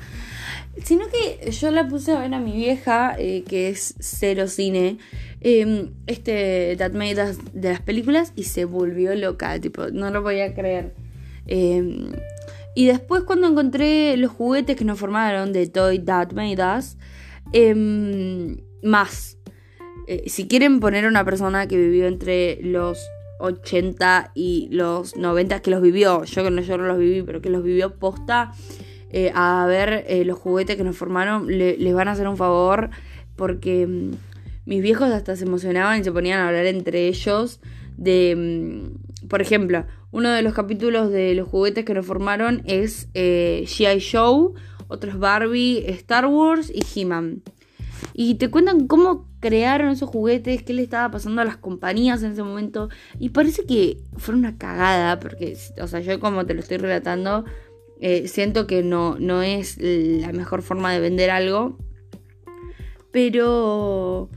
Sino 0.83 1.05
que 1.07 1.51
yo 1.51 1.71
la 1.71 1.87
puse 1.87 2.11
a 2.11 2.19
ver 2.19 2.33
a 2.33 2.39
mi 2.39 2.53
vieja, 2.53 3.15
eh, 3.17 3.43
que 3.47 3.69
es 3.69 3.95
cero 3.99 4.47
cine, 4.47 4.97
em, 5.41 5.91
este 6.05 6.75
That 6.77 6.91
Made 6.91 7.35
de 7.53 7.69
las 7.69 7.81
películas 7.81 8.33
y 8.35 8.43
se 8.43 8.65
volvió 8.65 9.15
loca, 9.15 9.59
tipo, 9.59 9.87
no 9.87 10.11
lo 10.11 10.21
podía 10.23 10.53
creer. 10.53 10.93
Em, 11.47 12.11
y 12.75 12.85
después 12.85 13.23
cuando 13.23 13.47
encontré 13.47 14.17
los 14.17 14.31
juguetes 14.31 14.75
que 14.75 14.85
nos 14.85 14.99
formaron 14.99 15.51
de 15.51 15.67
Toy 15.67 15.99
That 15.99 16.33
Made 16.33 16.77
Us, 16.77 16.97
em, 17.53 18.57
más. 18.83 19.37
Eh, 20.07 20.23
si 20.27 20.47
quieren 20.47 20.79
poner 20.79 21.05
a 21.05 21.07
una 21.09 21.25
persona 21.25 21.67
que 21.67 21.77
vivió 21.77 22.07
entre 22.07 22.59
los 22.61 22.99
80 23.39 24.31
y 24.35 24.69
los 24.71 25.15
90, 25.15 25.61
que 25.61 25.71
los 25.71 25.81
vivió, 25.81 26.23
yo 26.23 26.43
que 26.43 26.51
no, 26.51 26.61
yo 26.61 26.77
no 26.77 26.85
los 26.85 26.97
viví, 26.97 27.23
pero 27.23 27.41
que 27.41 27.49
los 27.49 27.63
vivió 27.63 27.95
posta 27.95 28.53
eh, 29.09 29.31
a 29.33 29.65
ver 29.67 30.05
eh, 30.07 30.25
los 30.25 30.37
juguetes 30.37 30.75
que 30.75 30.83
nos 30.83 30.97
formaron, 30.97 31.47
les 31.47 31.93
van 31.93 32.07
a 32.07 32.11
hacer 32.11 32.27
un 32.27 32.37
favor 32.37 32.89
porque 33.35 33.87
mm, 33.87 34.11
mis 34.65 34.81
viejos 34.81 35.09
hasta 35.11 35.35
se 35.35 35.45
emocionaban 35.45 36.01
y 36.01 36.03
se 36.03 36.11
ponían 36.11 36.39
a 36.39 36.47
hablar 36.47 36.65
entre 36.65 37.07
ellos 37.07 37.61
de, 37.95 38.35
mm, 39.23 39.27
por 39.27 39.41
ejemplo, 39.41 39.85
uno 40.11 40.29
de 40.29 40.41
los 40.41 40.53
capítulos 40.53 41.11
de 41.11 41.33
los 41.35 41.47
juguetes 41.47 41.85
que 41.85 41.93
nos 41.93 42.05
formaron 42.05 42.61
es 42.65 43.09
eh, 43.13 43.63
G.I. 43.65 43.99
Show, 43.99 44.55
otros 44.87 45.19
Barbie, 45.19 45.85
Star 45.87 46.27
Wars 46.27 46.71
y 46.73 46.83
He-Man. 46.99 47.43
Y 48.13 48.35
te 48.35 48.49
cuentan 48.49 48.87
cómo 48.87 49.27
crearon 49.39 49.89
esos 49.89 50.09
juguetes, 50.09 50.63
qué 50.63 50.73
le 50.73 50.83
estaba 50.83 51.11
pasando 51.11 51.41
a 51.41 51.45
las 51.45 51.57
compañías 51.57 52.23
en 52.23 52.31
ese 52.31 52.43
momento. 52.43 52.89
Y 53.19 53.29
parece 53.29 53.65
que 53.65 53.99
fue 54.17 54.33
una 54.33 54.57
cagada, 54.57 55.19
porque, 55.19 55.55
o 55.81 55.87
sea, 55.87 55.99
yo 55.99 56.19
como 56.19 56.45
te 56.45 56.53
lo 56.53 56.61
estoy 56.61 56.77
relatando, 56.77 57.45
eh, 57.99 58.27
siento 58.27 58.67
que 58.67 58.83
no, 58.83 59.17
no 59.19 59.41
es 59.41 59.77
la 59.79 60.31
mejor 60.31 60.61
forma 60.61 60.91
de 60.93 60.99
vender 60.99 61.29
algo. 61.29 61.77
Pero 63.11 64.29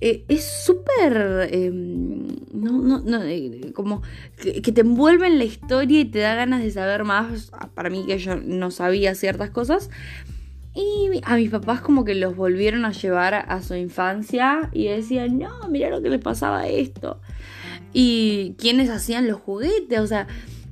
eh, 0.00 0.24
es 0.28 0.44
súper... 0.44 1.48
Em, 1.52 2.28
no, 2.52 2.72
no, 2.80 3.00
no, 3.00 3.22
eh, 3.22 3.72
como 3.74 4.02
que, 4.36 4.60
te 4.60 4.80
envuelve 4.80 5.26
en 5.26 5.38
la 5.38 5.44
historia 5.44 6.00
y 6.00 6.04
te 6.06 6.20
da 6.20 6.34
ganas 6.34 6.62
de 6.62 6.70
saber 6.70 7.04
más. 7.04 7.52
Para 7.74 7.90
mí 7.90 8.04
que 8.06 8.18
yo 8.18 8.36
no 8.36 8.70
sabía 8.70 9.14
ciertas 9.14 9.50
cosas. 9.50 9.90
Y 10.74 11.20
a 11.24 11.36
mis 11.36 11.50
papás 11.50 11.80
como 11.80 12.04
que 12.04 12.14
los 12.14 12.36
volvieron 12.36 12.84
a 12.84 12.92
llevar 12.92 13.34
a 13.34 13.60
su 13.62 13.74
infancia 13.74 14.70
y 14.72 14.86
decían, 14.86 15.38
no, 15.38 15.68
mira 15.68 15.90
lo 15.90 16.00
que 16.00 16.08
les 16.08 16.20
pasaba 16.20 16.68
esto. 16.68 17.20
Y 17.92 18.54
quienes 18.56 18.88
hacían 18.88 19.26
los 19.26 19.40
juguetes, 19.40 19.98
o 19.98 20.06
sea, 20.06 20.28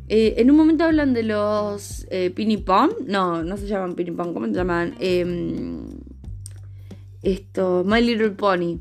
eh, 0.09 0.35
en 0.39 0.51
un 0.51 0.57
momento 0.57 0.85
hablan 0.85 1.13
de 1.13 1.23
los 1.23 2.07
eh. 2.11 2.35
No, 3.07 3.43
no 3.43 3.57
se 3.57 3.67
llaman 3.67 3.95
Pinipon. 3.95 4.33
¿Cómo 4.33 4.47
se 4.47 4.53
llaman? 4.53 4.95
Em, 5.01 5.89
esto, 7.23 7.85
My 7.85 8.01
Little 8.01 8.31
Pony. 8.31 8.79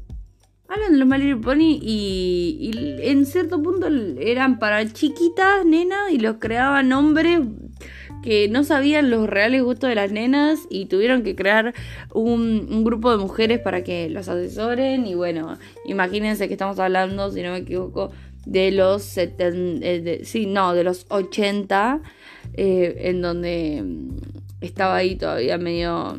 Hablan 0.70 0.94
de 0.94 0.98
los 0.98 1.08
My 1.08 1.18
Little 1.18 1.38
Pony 1.38 1.80
y, 1.82 2.72
en 3.02 3.26
cierto 3.26 3.62
punto 3.62 3.88
eran 4.20 4.60
para 4.60 4.86
chiquitas, 4.92 5.66
nenas, 5.66 6.12
y 6.12 6.20
los 6.20 6.38
creaban 6.38 6.92
hombres 6.92 7.40
que 8.22 8.50
no 8.50 8.64
sabían 8.64 9.10
los 9.10 9.30
reales 9.30 9.64
gustos 9.64 9.90
de 9.90 9.96
las 9.96 10.12
nenas 10.12 10.68
y 10.70 10.88
tuvieron 10.88 11.24
que 11.24 11.36
crear 11.36 11.74
un, 12.14 12.84
grupo 12.84 13.12
de 13.12 13.18
mujeres 13.18 13.60
para 13.60 13.84
que 13.84 14.10
los 14.10 14.28
asesoren. 14.28 15.08
Y 15.08 15.16
bueno, 15.16 15.58
imagínense 15.86 16.48
que 16.48 16.54
estamos 16.54 16.80
hablando, 16.80 17.32
si 17.32 17.42
no 17.42 17.52
me 17.52 17.60
equivoco, 17.60 18.12
de 18.48 18.72
los 18.72 19.04
70, 19.04 19.86
eh, 19.86 20.22
sí, 20.24 20.46
no, 20.46 20.74
de 20.74 20.86
los 20.86 21.06
80, 21.10 22.02
eh, 22.54 22.96
en 23.02 23.22
donde 23.22 23.84
mm, 23.84 24.18
estaba 24.62 24.96
ahí 24.96 25.18
todavía 25.18 25.58
medio 25.58 26.16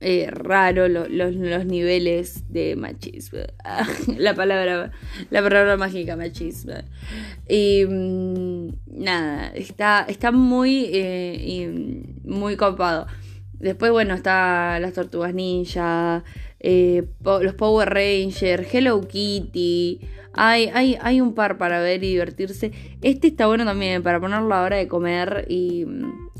eh, 0.00 0.28
raro 0.30 0.86
los 0.88 1.64
niveles 1.64 2.52
de 2.52 2.76
machismo. 2.76 3.38
la 4.18 4.34
palabra, 4.34 4.92
la 5.30 5.42
palabra 5.42 5.78
mágica 5.78 6.14
machismo. 6.14 6.74
Y 7.48 7.86
mm, 7.88 8.68
nada, 8.98 9.48
está, 9.54 10.04
está 10.08 10.32
muy, 10.32 11.72
muy 12.22 12.56
copado. 12.56 13.06
Después, 13.60 13.92
bueno, 13.92 14.14
está 14.14 14.78
las 14.80 14.94
tortugas 14.94 15.34
ninja, 15.34 16.24
los 16.62 17.54
Power 17.54 17.90
Rangers, 17.90 18.66
Hello 18.72 19.00
Kitty. 19.06 20.00
Hay, 20.32 20.70
hay, 20.72 20.96
hay 21.00 21.20
un 21.20 21.34
par 21.34 21.58
para 21.58 21.80
ver 21.80 22.02
y 22.02 22.08
divertirse. 22.08 22.72
Este 23.02 23.28
está 23.28 23.46
bueno 23.46 23.66
también 23.66 24.02
para 24.02 24.18
ponerlo 24.18 24.46
a 24.46 24.60
la 24.60 24.64
hora 24.64 24.76
de 24.76 24.88
comer 24.88 25.44
y, 25.48 25.86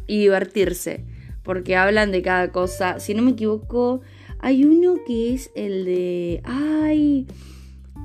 divertirse. 0.07 1.05
Porque 1.43 1.77
hablan 1.77 2.11
de 2.11 2.23
cada 2.23 2.53
cosa. 2.53 3.01
Si 3.01 3.13
no 3.15 3.23
me 3.23 3.33
equivoco, 3.33 4.01
hay 4.39 4.65
uno 4.65 4.97
que 5.07 5.35
es 5.35 5.51
el 5.55 5.85
de. 5.85 6.41
Ay. 6.45 7.27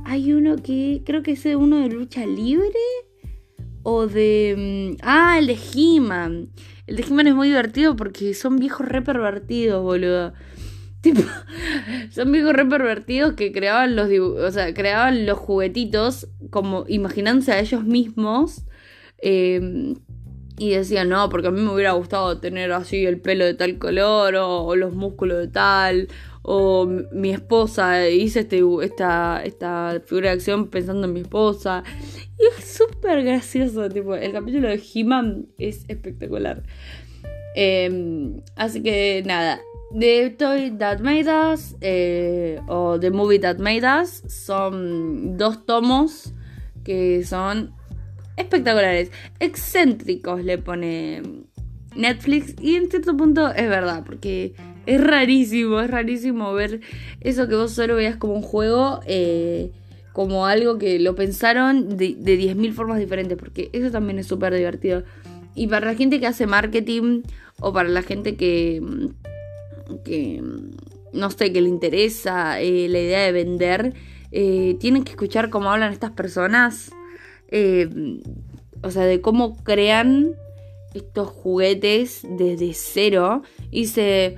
Hay 0.03 0.33
uno 0.33 0.57
que 0.57 1.01
creo 1.05 1.23
que 1.23 1.31
es 1.31 1.45
uno 1.45 1.79
de 1.79 1.89
lucha 1.89 2.25
libre. 2.25 2.69
O 3.87 4.07
de... 4.07 4.95
Mm, 4.97 5.01
ah, 5.03 5.37
el 5.37 5.45
de 5.45 5.53
He-Man. 5.53 6.49
El 6.87 6.95
de 6.95 7.03
He-Man 7.03 7.27
es 7.27 7.35
muy 7.35 7.49
divertido 7.49 7.95
porque 7.95 8.33
son 8.33 8.57
viejos 8.57 8.87
re 8.87 9.03
pervertidos, 9.03 9.83
boludo. 9.83 10.33
Tipo, 11.01 11.21
son 12.09 12.31
viejos 12.31 12.53
re 12.53 12.65
pervertidos 12.65 13.33
que 13.35 13.51
creaban 13.51 13.95
los 13.95 14.09
o 14.09 14.51
sea, 14.51 14.73
creaban 14.73 15.27
los 15.27 15.37
juguetitos 15.37 16.27
como 16.49 16.85
imaginándose 16.87 17.51
a 17.51 17.59
ellos 17.59 17.83
mismos. 17.83 18.65
Em, 19.19 19.93
y 20.57 20.71
decían, 20.71 21.09
no, 21.09 21.29
porque 21.29 21.49
a 21.49 21.51
mí 21.51 21.61
me 21.61 21.71
hubiera 21.71 21.91
gustado 21.91 22.39
tener 22.39 22.71
así 22.71 23.05
el 23.05 23.19
pelo 23.19 23.45
de 23.45 23.53
tal 23.53 23.77
color, 23.77 24.35
o, 24.35 24.75
los 24.75 24.95
músculos 24.95 25.37
de 25.37 25.47
tal, 25.47 26.07
o 26.47 26.85
mi 27.11 27.31
esposa, 27.31 28.07
hice 28.07 28.41
este, 28.41 28.61
esta, 28.83 29.41
esta 29.43 29.99
figura 30.05 30.29
de 30.29 30.35
acción 30.35 30.67
pensando 30.67 31.07
en 31.07 31.13
mi 31.13 31.21
esposa. 31.21 31.83
Y 32.37 32.59
es 32.59 32.65
súper 32.65 33.23
gracioso, 33.23 33.89
tipo, 33.89 34.13
el 34.15 34.31
capítulo 34.31 34.67
de 34.67 34.79
He-Man 34.93 35.47
es 35.57 35.85
espectacular. 35.87 36.61
Em, 37.55 38.41
así 38.55 38.83
que 38.83 39.23
nada, 39.25 39.59
The 39.97 40.31
Toy 40.31 40.71
That 40.77 40.99
Made 40.99 41.53
Us 41.53 41.75
eh, 41.81 42.59
o 42.67 42.99
The 42.99 43.09
Movie 43.09 43.39
That 43.39 43.57
Made 43.57 44.01
Us 44.01 44.21
son 44.27 45.37
dos 45.37 45.65
tomos 45.65 46.33
que 46.83 47.23
son 47.23 47.73
espectaculares, 48.37 49.09
excéntricos 49.39 50.43
le 50.43 50.59
pone 50.59 51.23
Netflix 51.95 52.53
y 52.61 52.75
en 52.75 52.91
cierto 52.91 53.17
punto 53.17 53.49
es 53.51 53.67
verdad, 53.67 54.03
porque 54.05 54.53
es 54.85 55.01
rarísimo, 55.01 55.79
es 55.79 55.89
rarísimo 55.89 56.53
ver 56.53 56.81
eso 57.21 57.47
que 57.47 57.55
vos 57.55 57.71
solo 57.71 57.95
veías 57.95 58.17
como 58.17 58.33
un 58.33 58.41
juego, 58.41 58.99
eh, 59.05 59.71
como 60.13 60.45
algo 60.45 60.77
que 60.77 60.99
lo 60.99 61.15
pensaron 61.15 61.97
de, 61.97 62.15
de 62.17 62.39
10.000 62.39 62.73
formas 62.73 62.99
diferentes, 62.99 63.37
porque 63.37 63.69
eso 63.73 63.91
también 63.91 64.19
es 64.19 64.27
súper 64.27 64.53
divertido. 64.53 65.03
Y 65.55 65.67
para 65.67 65.87
la 65.87 65.95
gente 65.95 66.19
que 66.19 66.27
hace 66.27 66.47
marketing 66.47 67.23
o 67.59 67.73
para 67.73 67.89
la 67.89 68.01
gente 68.01 68.35
que, 68.35 68.81
que 70.03 70.41
no 71.13 71.31
sé, 71.31 71.51
que 71.51 71.61
le 71.61 71.69
interesa 71.69 72.59
eh, 72.61 72.87
la 72.89 72.99
idea 72.99 73.21
de 73.21 73.31
vender, 73.31 73.93
eh, 74.31 74.75
tienen 74.79 75.03
que 75.03 75.11
escuchar 75.11 75.49
cómo 75.49 75.71
hablan 75.71 75.93
estas 75.93 76.11
personas 76.11 76.91
o 78.85 78.91
sea, 78.91 79.05
de 79.05 79.19
cómo 79.19 79.57
crean 79.63 80.35
estos 80.93 81.29
juguetes 81.29 82.21
desde 82.23 82.73
cero. 82.73 83.41
Y 83.71 83.87
se 83.87 84.37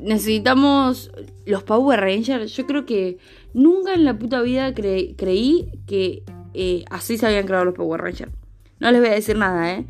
necesitamos 0.00 1.10
los 1.46 1.62
Power 1.62 2.00
Rangers. 2.00 2.52
Yo 2.56 2.66
creo 2.66 2.86
que 2.86 3.18
nunca 3.54 3.94
en 3.94 4.04
la 4.04 4.18
puta 4.18 4.40
vida 4.42 4.74
creí 4.74 5.68
que 5.86 6.22
eh, 6.54 6.84
así 6.90 7.18
se 7.18 7.26
habían 7.26 7.46
creado 7.46 7.66
los 7.66 7.74
Power 7.74 8.00
Rangers. 8.00 8.32
No 8.80 8.90
les 8.90 9.00
voy 9.00 9.10
a 9.10 9.14
decir 9.14 9.36
nada, 9.36 9.72
¿eh? 9.72 9.86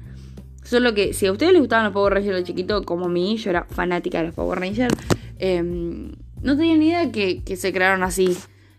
Solo 0.65 0.93
que 0.95 1.15
si 1.15 1.27
a 1.27 1.33
ustedes 1.33 1.53
les 1.53 1.61
gustaban 1.61 1.87
los 1.87 1.95
Power 1.95 2.15
Rangers 2.15 2.37
de 2.37 2.45
chiquito, 2.45 2.85
como 2.85 3.07
a 3.07 3.09
mí, 3.09 3.37
yo 3.37 3.50
era 3.50 3.65
fanática 3.65 4.19
de 4.19 4.27
los 4.27 4.35
Power 4.35 4.59
Rangers, 4.59 4.95
em, 5.38 6.12
no 6.43 6.57
tenía 6.57 6.77
ni 6.77 6.88
idea 6.88 7.11
que, 7.11 7.43
que 7.43 7.57
se 7.57 7.73
crearon 7.73 8.03
así. 8.03 8.37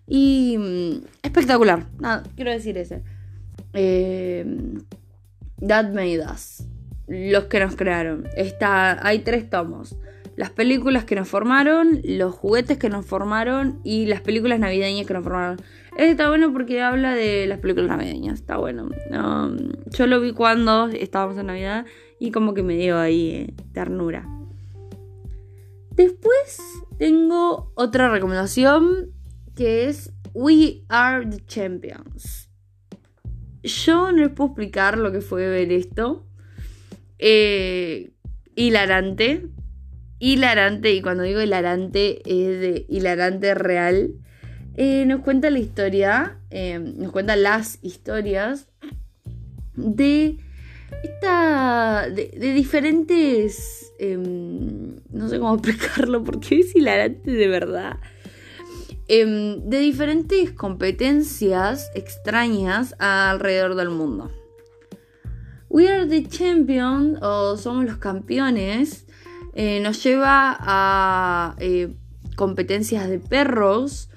Y 0.08 0.58
mm, 0.58 1.06
espectacular. 1.24 1.86
Nada, 2.00 2.24
quiero 2.36 2.52
decir 2.52 2.78
eso. 2.78 2.96
Eh, 3.74 4.46
That 5.66 5.90
Made 5.94 6.22
Us. 6.22 6.64
Los 7.08 7.46
que 7.46 7.60
nos 7.60 7.76
crearon. 7.76 8.28
Está, 8.36 9.06
hay 9.06 9.20
tres 9.20 9.50
tomos. 9.50 9.96
Las 10.39 10.51
películas 10.51 11.03
que 11.03 11.15
nos 11.15 11.27
formaron, 11.27 12.00
los 12.05 12.34
juguetes 12.34 12.77
que 12.77 12.88
nos 12.88 13.05
formaron 13.05 13.81
y 13.84 14.05
las 14.05 14.22
películas 14.22 14.58
navideñas 14.58 15.05
que 15.05 15.13
nos 15.13 15.22
formaron. 15.22 15.58
Este 15.91 16.12
está 16.12 16.29
bueno 16.29 16.53
porque 16.53 16.81
habla 16.81 17.13
de 17.13 17.46
las 17.46 17.60
películas 17.60 17.89
navideñas. 17.89 18.36
Está 18.36 18.55
bueno. 18.55 18.88
yo 19.91 20.08
lo 20.08 20.22
vi 20.22 20.31
cuando 20.31 20.88
estábamos 20.88 21.38
en 21.38 21.48
Navidad 21.48 21.86
y 22.22 22.31
como 22.31 22.53
que 22.53 22.63
me 22.63 22.77
dio 22.77 22.98
ahí 22.98 23.31
eh, 23.31 23.53
ternura. 23.74 24.29
Después 25.91 26.62
tengo 26.98 27.74
otra 27.75 28.08
recomendación 28.08 29.12
que 29.58 29.89
es 29.89 30.13
We 30.34 30.86
Are 30.88 31.25
the 31.25 31.45
Champions. 31.47 32.49
Yo 33.62 34.13
no 34.13 34.19
les 34.19 34.30
puedo 34.30 34.52
explicar 34.52 34.97
lo 34.97 35.12
que 35.12 35.19
fue 35.19 35.49
ver 35.49 35.73
esto. 35.73 36.25
Eh, 37.17 38.13
hilarante. 38.56 39.49
Hilarante, 40.19 40.93
y 40.93 41.01
cuando 41.01 41.23
digo 41.23 41.41
hilarante 41.41 42.21
es 42.25 42.60
de 42.60 42.86
hilarante 42.89 43.53
real. 43.55 44.12
Eh, 44.75 45.05
nos 45.05 45.21
cuenta 45.21 45.49
la 45.49 45.60
historia, 45.60 46.39
eh, 46.51 46.79
nos 46.79 47.12
cuenta 47.12 47.36
las 47.36 47.79
historias 47.82 48.67
de 49.75 50.38
esta. 51.03 52.10
de, 52.10 52.53
diferentes. 52.53 53.93
Em, 53.97 54.97
no 55.10 55.29
sé 55.29 55.39
cómo 55.39 55.55
explicarlo 55.55 56.23
porque 56.23 56.60
es 56.60 56.75
hilarante 56.75 57.32
de 57.32 57.47
verdad. 57.47 57.97
Em, 59.08 59.62
de 59.67 59.79
diferentes 59.79 60.51
competencias 60.51 61.89
extrañas 61.95 62.93
alrededor 62.99 63.75
del 63.75 63.89
mundo. 63.89 64.32
We 65.69 65.89
are 65.89 66.05
the 66.05 66.27
champions 66.27 67.19
o 67.21 67.58
somos 67.58 67.86
los 67.86 67.97
campeones 67.97 69.05
eh, 69.54 69.80
nos 69.82 70.04
lleva 70.04 70.56
a 70.60 71.56
eh, 71.60 71.90
competencias 72.36 73.10
de 73.10 73.20
perros, 73.20 74.10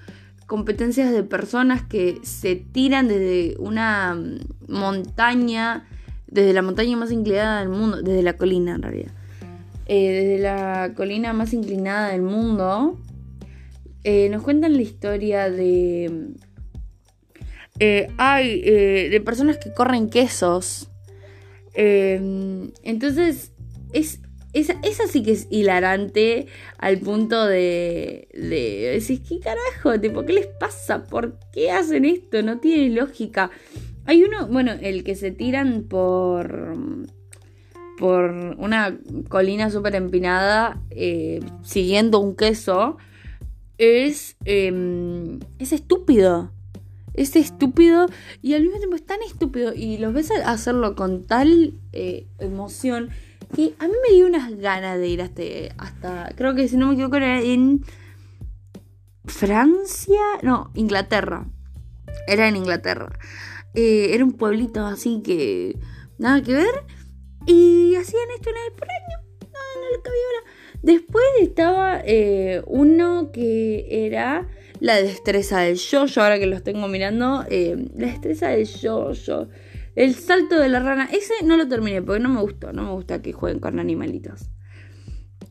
competencias 0.46 1.10
de 1.12 1.22
personas 1.22 1.82
que 1.82 2.18
se 2.22 2.56
tiran 2.56 3.08
desde 3.08 3.56
una 3.58 4.20
montaña, 4.68 5.88
desde 6.26 6.52
la 6.52 6.62
montaña 6.62 6.96
más 6.96 7.10
inclinada 7.10 7.60
del 7.60 7.70
mundo, 7.70 8.02
desde 8.02 8.22
la 8.22 8.34
colina 8.34 8.74
en 8.74 8.82
realidad, 8.82 9.12
eh, 9.86 10.12
desde 10.12 10.38
la 10.42 10.92
colina 10.94 11.32
más 11.32 11.52
inclinada 11.52 12.08
del 12.08 12.22
mundo 12.22 12.98
nos 14.04 14.42
cuentan 14.42 14.74
la 14.74 14.82
historia 14.82 15.48
de... 15.48 16.34
Hay 18.18 18.62
eh, 18.64 19.08
de 19.10 19.20
personas 19.20 19.58
que 19.58 19.72
corren 19.72 20.10
quesos. 20.10 20.88
entonces, 21.74 23.52
es, 23.92 24.21
esa, 24.52 25.06
sí 25.08 25.22
que 25.22 25.32
es 25.32 25.46
hilarante 25.50 26.46
al 26.78 26.98
punto 26.98 27.46
de, 27.46 28.28
de 28.34 28.90
decir, 28.92 29.22
¿qué 29.22 29.40
carajo? 29.40 29.98
Tipo, 30.00 30.24
¿qué 30.24 30.34
les 30.34 30.46
pasa? 30.46 31.04
¿Por 31.04 31.38
qué 31.52 31.70
hacen 31.70 32.04
esto? 32.04 32.42
No 32.42 32.58
tiene 32.58 32.94
lógica. 32.94 33.50
Hay 34.04 34.24
uno, 34.24 34.48
bueno, 34.48 34.72
el 34.80 35.04
que 35.04 35.14
se 35.14 35.30
tiran 35.30 35.84
por 35.84 37.06
por 37.98 38.32
una 38.58 38.98
colina 39.28 39.70
súper 39.70 39.94
empinada 39.94 40.82
siguiendo 41.62 42.18
un 42.18 42.34
queso 42.34 42.96
es, 43.78 44.36
em, 44.44 45.38
es 45.58 45.72
estúpido. 45.72 46.50
Es 47.14 47.36
estúpido 47.36 48.06
y 48.40 48.54
al 48.54 48.62
mismo 48.62 48.78
tiempo 48.78 48.96
es 48.96 49.04
tan 49.04 49.22
estúpido 49.22 49.74
y 49.74 49.98
los 49.98 50.14
ves 50.14 50.30
hacerlo 50.30 50.96
con 50.96 51.24
tal 51.24 51.74
eh, 51.92 52.26
emoción 52.38 53.10
que 53.54 53.74
a 53.78 53.86
mí 53.86 53.94
me 54.08 54.14
dio 54.14 54.26
unas 54.26 54.56
ganas 54.56 54.98
de 54.98 55.08
ir 55.08 55.22
hasta, 55.22 55.42
hasta 55.78 56.32
creo 56.36 56.54
que 56.54 56.68
si 56.68 56.76
no 56.76 56.88
me 56.88 56.94
equivoco 56.94 57.16
era 57.16 57.40
en 57.40 57.84
Francia, 59.24 60.20
no, 60.42 60.70
Inglaterra. 60.74 61.46
Era 62.26 62.48
en 62.48 62.56
Inglaterra. 62.56 63.10
Eh, 63.74 64.10
era 64.12 64.24
un 64.24 64.32
pueblito 64.32 64.84
así 64.84 65.22
que 65.24 65.78
nada 66.18 66.42
que 66.42 66.54
ver. 66.54 66.84
Y 67.46 67.94
hacían 67.96 68.28
esto 68.34 68.50
una 68.50 68.60
vez 68.60 68.72
por 68.78 68.88
año. 68.88 69.18
No, 69.40 69.80
no 69.80 69.96
le 69.96 70.02
cabía 70.02 70.20
ahora. 70.26 70.52
Después 70.82 71.24
estaba 71.40 72.02
eh, 72.04 72.62
uno 72.66 73.30
que 73.32 74.06
era 74.06 74.48
la 74.80 74.96
destreza 74.96 75.60
del 75.60 75.76
yo-yo, 75.76 76.22
ahora 76.22 76.40
que 76.40 76.46
los 76.46 76.64
tengo 76.64 76.88
mirando, 76.88 77.44
eh, 77.48 77.88
la 77.96 78.08
destreza 78.08 78.48
del 78.48 78.66
yo-yo. 78.66 79.48
El 79.94 80.14
salto 80.14 80.58
de 80.58 80.68
la 80.68 80.80
rana, 80.80 81.08
ese 81.12 81.34
no 81.44 81.56
lo 81.56 81.68
terminé 81.68 82.02
porque 82.02 82.22
no 82.22 82.28
me 82.28 82.40
gustó, 82.40 82.72
no 82.72 82.82
me 82.84 82.92
gusta 82.92 83.20
que 83.22 83.32
jueguen 83.32 83.60
con 83.60 83.78
animalitos. 83.78 84.50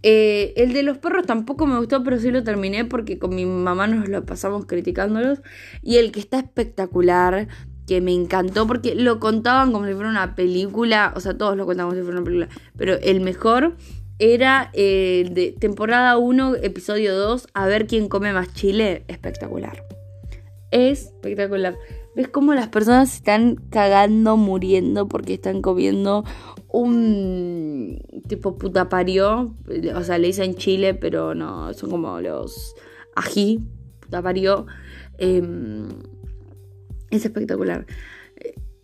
Eh, 0.03 0.53
el 0.57 0.73
de 0.73 0.81
los 0.83 0.97
perros 0.97 1.27
tampoco 1.27 1.67
me 1.67 1.77
gustó, 1.77 2.03
pero 2.03 2.17
sí 2.17 2.31
lo 2.31 2.43
terminé 2.43 2.85
porque 2.85 3.19
con 3.19 3.35
mi 3.35 3.45
mamá 3.45 3.87
nos 3.87 4.09
lo 4.09 4.25
pasamos 4.25 4.65
criticándolos. 4.65 5.41
Y 5.83 5.97
el 5.97 6.11
que 6.11 6.19
está 6.19 6.39
espectacular, 6.39 7.47
que 7.87 8.01
me 8.01 8.13
encantó 8.13 8.67
porque 8.67 8.95
lo 8.95 9.19
contaban 9.19 9.71
como 9.71 9.85
si 9.85 9.93
fuera 9.93 10.09
una 10.09 10.35
película, 10.35 11.13
o 11.15 11.19
sea, 11.19 11.37
todos 11.37 11.55
lo 11.55 11.65
contaban 11.65 11.91
como 11.91 12.01
si 12.01 12.05
fuera 12.05 12.19
una 12.19 12.25
película, 12.25 12.49
pero 12.77 12.97
el 13.01 13.21
mejor 13.21 13.75
era 14.17 14.69
eh, 14.73 15.27
de 15.31 15.51
temporada 15.51 16.17
1, 16.17 16.57
episodio 16.57 17.15
2, 17.15 17.47
a 17.53 17.65
ver 17.65 17.87
quién 17.87 18.07
come 18.07 18.33
más 18.33 18.53
chile. 18.53 19.03
Espectacular. 19.07 19.83
Espectacular. 20.69 21.75
¿Ves 22.15 22.27
cómo 22.27 22.53
las 22.53 22.67
personas 22.67 23.15
están 23.15 23.55
cagando, 23.69 24.35
muriendo 24.35 25.07
porque 25.07 25.35
están 25.35 25.61
comiendo 25.61 26.25
un 26.67 28.01
tipo 28.27 28.57
puta 28.57 28.89
parió? 28.89 29.55
O 29.95 30.03
sea, 30.03 30.17
le 30.17 30.27
dicen 30.27 30.55
chile, 30.55 30.93
pero 30.93 31.33
no, 31.35 31.73
son 31.73 31.89
como 31.89 32.19
los 32.19 32.75
ají, 33.15 33.61
puta 34.01 34.21
parió. 34.21 34.65
Em, 35.17 35.87
es 37.11 37.25
espectacular. 37.25 37.85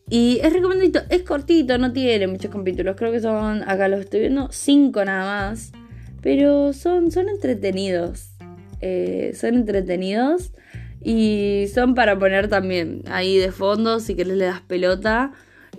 Y 0.10 0.40
es 0.42 0.54
recomendito, 0.54 1.02
es 1.10 1.24
cortito, 1.24 1.78
no 1.78 1.92
tiene 1.92 2.28
muchos 2.28 2.50
capítulos. 2.50 2.96
Creo 2.96 3.12
que 3.12 3.20
son, 3.20 3.64
acá 3.64 3.90
los 3.90 4.00
estoy 4.02 4.22
viendo, 4.22 4.48
cinco 4.52 5.04
nada 5.04 5.50
más. 5.50 5.74
Pero 6.22 6.72
son, 6.72 7.12
son 7.12 7.28
entretenidos. 7.28 8.32
Eh, 8.80 9.34
son 9.36 9.56
entretenidos. 9.56 10.54
Y 11.02 11.68
son 11.74 11.96
para 11.96 12.18
poner 12.18 12.48
también 12.48 13.04
ahí 13.08 13.38
de 13.38 13.52
fondo 13.52 14.00
si 14.00 14.16
querés 14.16 14.38
le 14.38 14.46
das 14.46 14.62
pelota. 14.62 15.32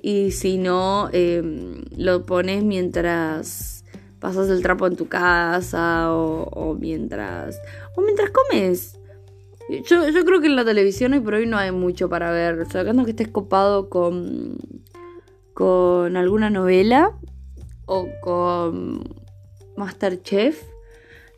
Y 0.03 0.31
si 0.31 0.59
no, 0.59 1.11
em, 1.13 1.85
lo 1.97 2.25
pones 2.25 2.63
mientras 2.63 3.85
pasas 4.21 4.49
el 4.49 4.63
trapo 4.63 4.87
en 4.87 4.97
tu 4.97 5.09
casa 5.09 6.13
o, 6.13 6.77
mientras... 6.79 7.61
O 7.97 8.03
mientras 8.03 8.31
comes. 8.31 8.99
Yo, 9.85 10.03
creo 10.25 10.41
que 10.41 10.47
en 10.47 10.57
la 10.57 10.65
televisión 10.65 11.13
hoy 11.13 11.21
por 11.21 11.35
hoy 11.35 11.47
no 11.47 11.59
hay 11.59 11.73
mucho 11.73 12.09
para 12.09 12.31
ver. 12.31 12.67
Sacando 12.71 13.05
que 13.05 13.11
estés 13.11 13.29
copado 13.29 13.89
con, 13.91 14.59
con 15.53 16.17
alguna 16.17 16.49
novela 16.49 17.19
o 17.87 18.09
con 18.23 19.03
Masterchef, 19.77 20.63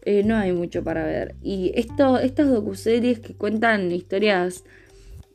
eh, 0.02 0.22
no 0.24 0.36
hay 0.36 0.52
mucho 0.52 0.82
para 0.82 1.04
ver. 1.04 1.34
Y 1.42 1.72
esto, 1.74 2.18
estas 2.18 2.48
docuseries 2.48 3.20
que 3.20 3.34
cuentan 3.34 3.92
historias 3.92 4.64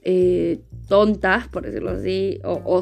eh, 0.04 0.60
tontas, 0.88 1.48
por 1.48 1.64
decirlo 1.64 1.92
así, 1.92 2.40
o, 2.44 2.82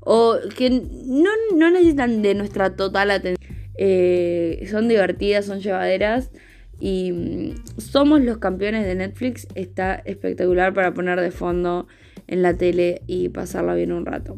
o, 0.00 0.36
que 0.56 0.70
no, 0.70 1.30
no, 1.56 1.70
necesitan 1.70 2.22
de 2.22 2.34
nuestra 2.34 2.76
total 2.76 3.10
atención, 3.10 3.50
eh, 3.76 4.66
son 4.70 4.88
divertidas, 4.88 5.46
son 5.46 5.60
llevaderas 5.60 6.30
y 6.78 7.12
mm, 7.12 7.80
somos 7.80 8.20
los 8.20 8.38
campeones 8.38 8.86
de 8.86 8.94
Netflix. 8.94 9.48
Está 9.54 9.94
espectacular 10.04 10.74
para 10.74 10.94
poner 10.94 11.20
de 11.20 11.30
fondo 11.30 11.88
en 12.26 12.42
la 12.42 12.54
tele 12.54 13.02
y 13.06 13.30
pasarla 13.30 13.74
bien 13.74 13.92
un 13.92 14.06
rato. 14.06 14.36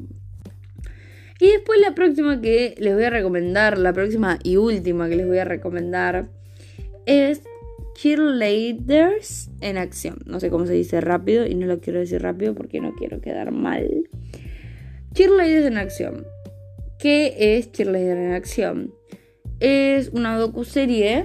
Y 1.38 1.48
después 1.48 1.78
la 1.80 1.94
próxima 1.94 2.40
que 2.40 2.74
les 2.78 2.94
voy 2.94 3.04
a 3.04 3.10
recomendar, 3.10 3.78
la 3.78 3.92
próxima 3.92 4.38
y 4.42 4.56
última 4.56 5.08
que 5.08 5.16
les 5.16 5.26
voy 5.26 5.38
a 5.38 5.44
recomendar 5.44 6.28
es 7.06 7.42
Cheerleaders 7.94 9.50
en 9.60 9.78
acción. 9.78 10.18
No 10.26 10.38
sé 10.38 10.50
cómo 10.50 10.66
se 10.66 10.74
dice 10.74 11.00
rápido 11.00 11.46
y 11.46 11.54
no 11.54 11.66
lo 11.66 11.80
quiero 11.80 12.00
decir 12.00 12.20
rápido 12.20 12.54
porque 12.54 12.80
no 12.80 12.94
quiero 12.94 13.20
quedar 13.20 13.52
mal. 13.52 14.08
Cheerleaders 15.14 15.66
en 15.66 15.78
acción. 15.78 16.26
¿Qué 16.98 17.56
es 17.56 17.72
Cheerleaders 17.72 18.20
en 18.20 18.32
acción? 18.32 18.94
Es 19.60 20.10
una 20.10 20.36
docuserie 20.36 21.24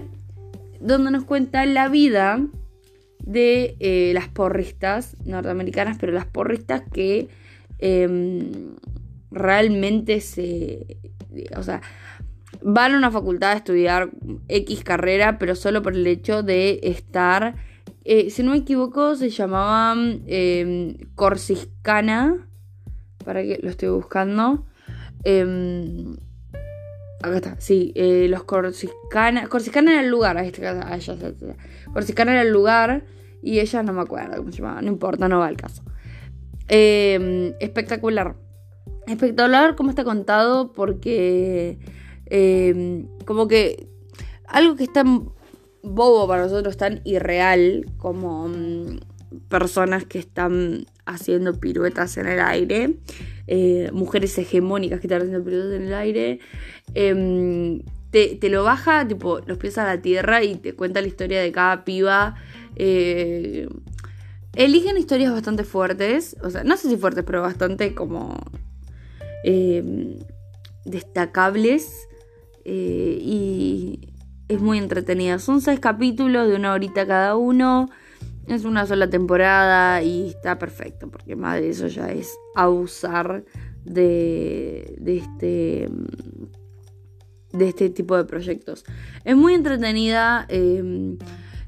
donde 0.80 1.12
nos 1.12 1.26
cuenta 1.26 1.66
la 1.66 1.90
vida 1.90 2.48
de 3.26 3.76
eh, 3.80 4.12
las 4.14 4.30
porristas 4.30 5.18
norteamericanas, 5.26 5.98
pero 6.00 6.14
las 6.14 6.26
porristas 6.26 6.84
que 6.92 7.28
em, 7.80 8.76
realmente 9.30 10.22
se... 10.22 10.98
O 11.58 11.64
sea, 11.64 11.82
van 12.64 12.94
a 12.94 12.98
una 12.98 13.12
facultad 13.12 13.52
a 13.52 13.58
estudiar 13.58 14.12
X 14.48 14.84
carrera, 14.84 15.38
pero 15.40 15.56
solo 15.56 15.82
por 15.82 15.94
el 15.94 16.06
hecho 16.08 16.44
de 16.44 16.80
estar... 16.84 17.56
Eh, 18.04 18.32
si 18.32 18.42
no 18.42 18.52
me 18.52 18.58
equivoco, 18.58 19.16
se 19.16 19.30
llamaban 19.30 20.24
eh, 20.26 20.98
Corsicana. 21.16 22.48
Para 23.24 23.44
que 23.44 23.60
lo 23.62 23.70
estoy 23.70 23.90
buscando. 23.90 24.66
Em, 25.24 26.16
Acá 27.22 27.36
está, 27.36 27.56
sí, 27.60 27.92
eh, 27.96 28.26
los 28.30 28.44
Corsicana. 28.44 29.48
Corsicana 29.48 29.92
era 29.92 30.02
el 30.02 30.10
lugar, 30.10 30.38
ahí 30.38 30.48
está, 30.48 30.80
ah, 30.82 30.98
Corsicana 31.94 32.32
era 32.32 32.42
el 32.42 32.52
lugar 32.52 33.04
y 33.44 33.60
ella 33.60 33.84
no 33.84 33.94
me 33.94 34.02
acuerdo 34.02 34.38
cómo 34.38 34.52
se 34.52 34.58
llamaba, 34.58 34.82
no 34.82 34.88
importa, 34.88 35.28
no 35.28 35.40
va 35.40 35.48
al 35.48 35.58
caso. 35.58 35.84
Em, 36.68 37.54
espectacular. 37.60 38.36
Espectacular 39.06 39.76
cómo 39.76 39.92
está 39.92 40.04
contado 40.04 40.72
porque 40.72 41.78
em, 42.32 43.08
como 43.26 43.50
que 43.50 43.88
algo 44.48 44.78
que 44.78 44.86
es 44.86 44.94
tan 44.94 45.30
bobo 45.84 46.28
para 46.30 46.44
nosotros, 46.44 46.78
tan 46.78 47.02
irreal 47.04 47.86
como 47.98 48.48
mm, 48.48 49.00
personas 49.50 50.06
que 50.06 50.20
están 50.20 50.86
haciendo 51.06 51.60
piruetas 51.60 52.16
en 52.16 52.28
el 52.28 52.40
aire, 52.40 52.96
eh, 53.48 53.90
mujeres 53.92 54.38
hegemónicas 54.38 55.02
que 55.02 55.08
están 55.08 55.24
haciendo 55.24 55.44
piruetas 55.44 55.74
en 55.74 55.88
el 55.88 55.94
aire, 55.94 56.40
em, 56.94 57.82
te, 58.12 58.38
lo 58.50 58.64
baja 58.64 59.06
tipo 59.06 59.40
los 59.46 59.58
pies 59.58 59.78
a 59.78 59.86
la 59.86 60.02
tierra 60.02 60.42
y 60.42 60.56
te 60.56 60.74
cuenta 60.74 61.02
la 61.02 61.08
historia 61.08 61.42
de 61.42 61.52
cada 61.52 61.84
piba. 61.84 62.36
Eh, 62.78 63.68
eligen 64.56 64.98
historias 64.98 65.34
bastante 65.34 65.66
fuertes, 65.66 66.38
o 66.44 66.50
sea, 66.50 66.64
no 66.64 66.78
sé 66.78 66.90
si 66.90 66.96
fuertes, 66.96 67.26
pero 67.26 67.42
bastante 67.42 67.94
como 67.94 68.38
em, 69.44 70.20
destacables 70.86 72.08
eh, 72.66 73.18
y 73.22 74.14
es 74.48 74.60
muy 74.60 74.78
entretenida. 74.78 75.40
Son 75.40 75.62
seis 75.62 75.80
capítulos 75.80 76.48
de 76.48 76.56
una 76.56 76.74
horita 76.74 77.08
cada 77.08 77.36
uno. 77.36 77.90
Es 78.48 78.66
una 78.66 78.86
sola 78.86 79.10
temporada 79.10 80.02
y 80.02 80.30
está 80.30 80.58
perfecto, 80.58 81.10
porque 81.10 81.36
más 81.36 81.62
de 81.62 81.70
eso 81.70 81.88
ya 81.88 82.12
es 82.12 82.36
abusar 82.56 83.46
de, 83.86 84.96
de 85.00 85.18
este 85.18 85.90
de 87.54 87.68
este 87.68 87.90
tipo 87.90 88.18
de 88.18 88.26
proyectos. 88.26 88.86
Es 89.24 89.36
muy 89.36 89.54
entretenida. 89.54 90.46
Em, 90.50 91.18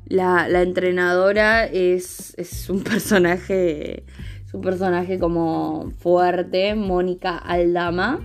la, 0.05 0.47
entrenadora 0.61 1.65
es, 1.65 2.33
es, 2.37 2.69
un 2.69 2.83
personaje. 2.83 4.05
Es 4.45 4.53
un 4.53 4.61
personaje 4.61 5.19
como 5.19 5.91
fuerte. 5.99 6.75
Mónica 6.75 7.37
Aldama. 7.37 8.19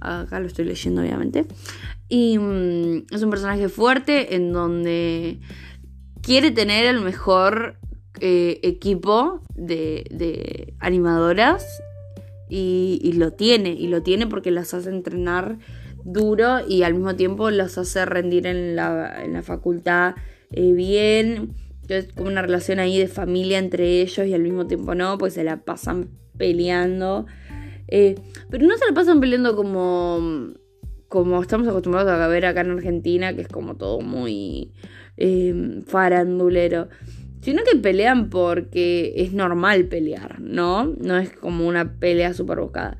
Acá 0.00 0.40
lo 0.40 0.46
estoy 0.46 0.66
leyendo, 0.66 1.02
obviamente. 1.02 1.46
Y 2.08 2.38
mm, 2.38 3.06
es 3.10 3.22
un 3.22 3.30
personaje 3.30 3.68
fuerte 3.68 4.34
en 4.34 4.52
donde 4.52 5.40
quiere 6.22 6.50
tener 6.50 6.86
el 6.86 7.00
mejor 7.00 7.78
eh, 8.20 8.60
equipo 8.62 9.40
de, 9.56 10.74
animadoras 10.78 11.66
y, 12.48 13.12
lo 13.16 13.32
tiene, 13.32 13.70
y 13.70 13.88
lo 13.88 14.02
tiene 14.02 14.26
porque 14.26 14.50
las 14.50 14.72
hace 14.72 14.90
entrenar 14.90 15.58
duro 16.04 16.66
y 16.68 16.82
al 16.82 16.94
mismo 16.94 17.16
tiempo 17.16 17.50
las 17.50 17.76
hace 17.78 18.04
rendir 18.04 18.46
en 18.46 18.76
la, 18.76 19.42
facultad 19.42 20.14
eh, 20.52 20.72
bien. 20.72 21.54
Entonces, 21.82 22.12
como 22.14 22.28
una 22.28 22.42
relación 22.42 22.78
ahí 22.78 22.98
de 22.98 23.08
familia 23.08 23.58
entre 23.58 24.00
ellos 24.00 24.26
y 24.26 24.32
al 24.32 24.42
mismo 24.42 24.66
tiempo 24.66 24.94
no, 24.94 25.18
pues 25.18 25.34
se 25.34 25.44
la 25.44 25.64
pasan 25.64 26.08
peleando. 26.38 27.26
Eh, 27.88 28.14
pero 28.48 28.66
no 28.66 28.76
se 28.78 28.86
la 28.86 28.94
pasan 28.94 29.20
peleando 29.20 29.56
como, 29.56 30.54
como 31.14 31.40
estamos 31.40 31.68
acostumbrados 31.68 32.10
a 32.10 32.26
ver 32.26 32.44
acá 32.44 32.62
en 32.62 32.72
Argentina, 32.72 33.32
que 33.36 33.42
es 33.42 33.48
como 33.48 33.76
todo 33.76 34.00
muy 34.00 34.72
farandulero 35.86 36.88
sino 37.44 37.62
que 37.62 37.76
pelean 37.76 38.30
porque 38.30 39.12
es 39.16 39.34
normal 39.34 39.84
pelear, 39.84 40.40
¿no? 40.40 40.86
No 40.86 41.18
es 41.18 41.30
como 41.30 41.68
una 41.68 41.98
pelea 41.98 42.32
súper 42.32 42.58
buscada. 42.58 42.96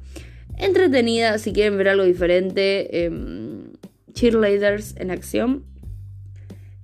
Entretenida, 0.58 1.38
si 1.38 1.54
quieren 1.54 1.78
ver 1.78 1.88
algo 1.88 2.04
diferente, 2.04 3.06
em, 3.06 3.72
cheerleaders 4.12 4.96
en 4.98 5.10
acción. 5.10 5.64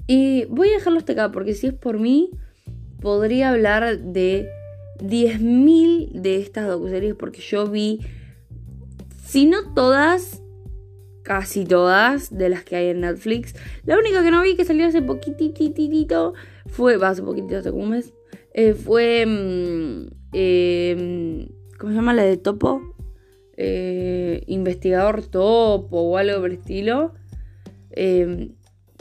Y 0.06 0.46
voy 0.46 0.70
a 0.70 0.78
dejarlo 0.78 0.98
hasta 0.98 1.12
acá 1.12 1.32
porque 1.32 1.52
si 1.52 1.66
es 1.66 1.74
por 1.74 1.98
mí, 1.98 2.30
podría 3.02 3.50
hablar 3.50 3.98
de 3.98 4.48
10.000 4.98 6.12
de 6.14 6.36
estas 6.40 6.66
docuseries 6.66 7.14
porque 7.14 7.42
yo 7.42 7.66
vi, 7.66 8.00
si 9.22 9.44
no 9.44 9.74
todas, 9.74 10.42
casi 11.30 11.64
todas 11.64 12.36
de 12.36 12.48
las 12.48 12.64
que 12.64 12.74
hay 12.74 12.88
en 12.88 13.02
Netflix. 13.02 13.54
La 13.84 13.96
única 13.96 14.20
que 14.24 14.32
no 14.32 14.42
vi 14.42 14.56
que 14.56 14.64
salió 14.64 14.84
hace 14.84 15.00
poquitititito 15.00 16.34
fue, 16.66 16.96
va 16.96 17.10
hace 17.10 17.22
poquitito, 17.22 17.58
hace 17.58 17.70
como 17.70 17.84
un 17.84 18.02
eh, 18.52 18.74
fue, 18.74 19.24
mm, 19.26 20.08
eh, 20.32 21.48
¿cómo 21.78 21.92
se 21.92 21.96
llama 21.96 22.14
la 22.14 22.24
de 22.24 22.36
Topo? 22.36 22.82
Eh, 23.56 24.42
investigador 24.48 25.24
Topo 25.24 26.00
o 26.00 26.16
algo 26.16 26.40
por 26.40 26.50
el 26.50 26.56
estilo. 26.56 27.14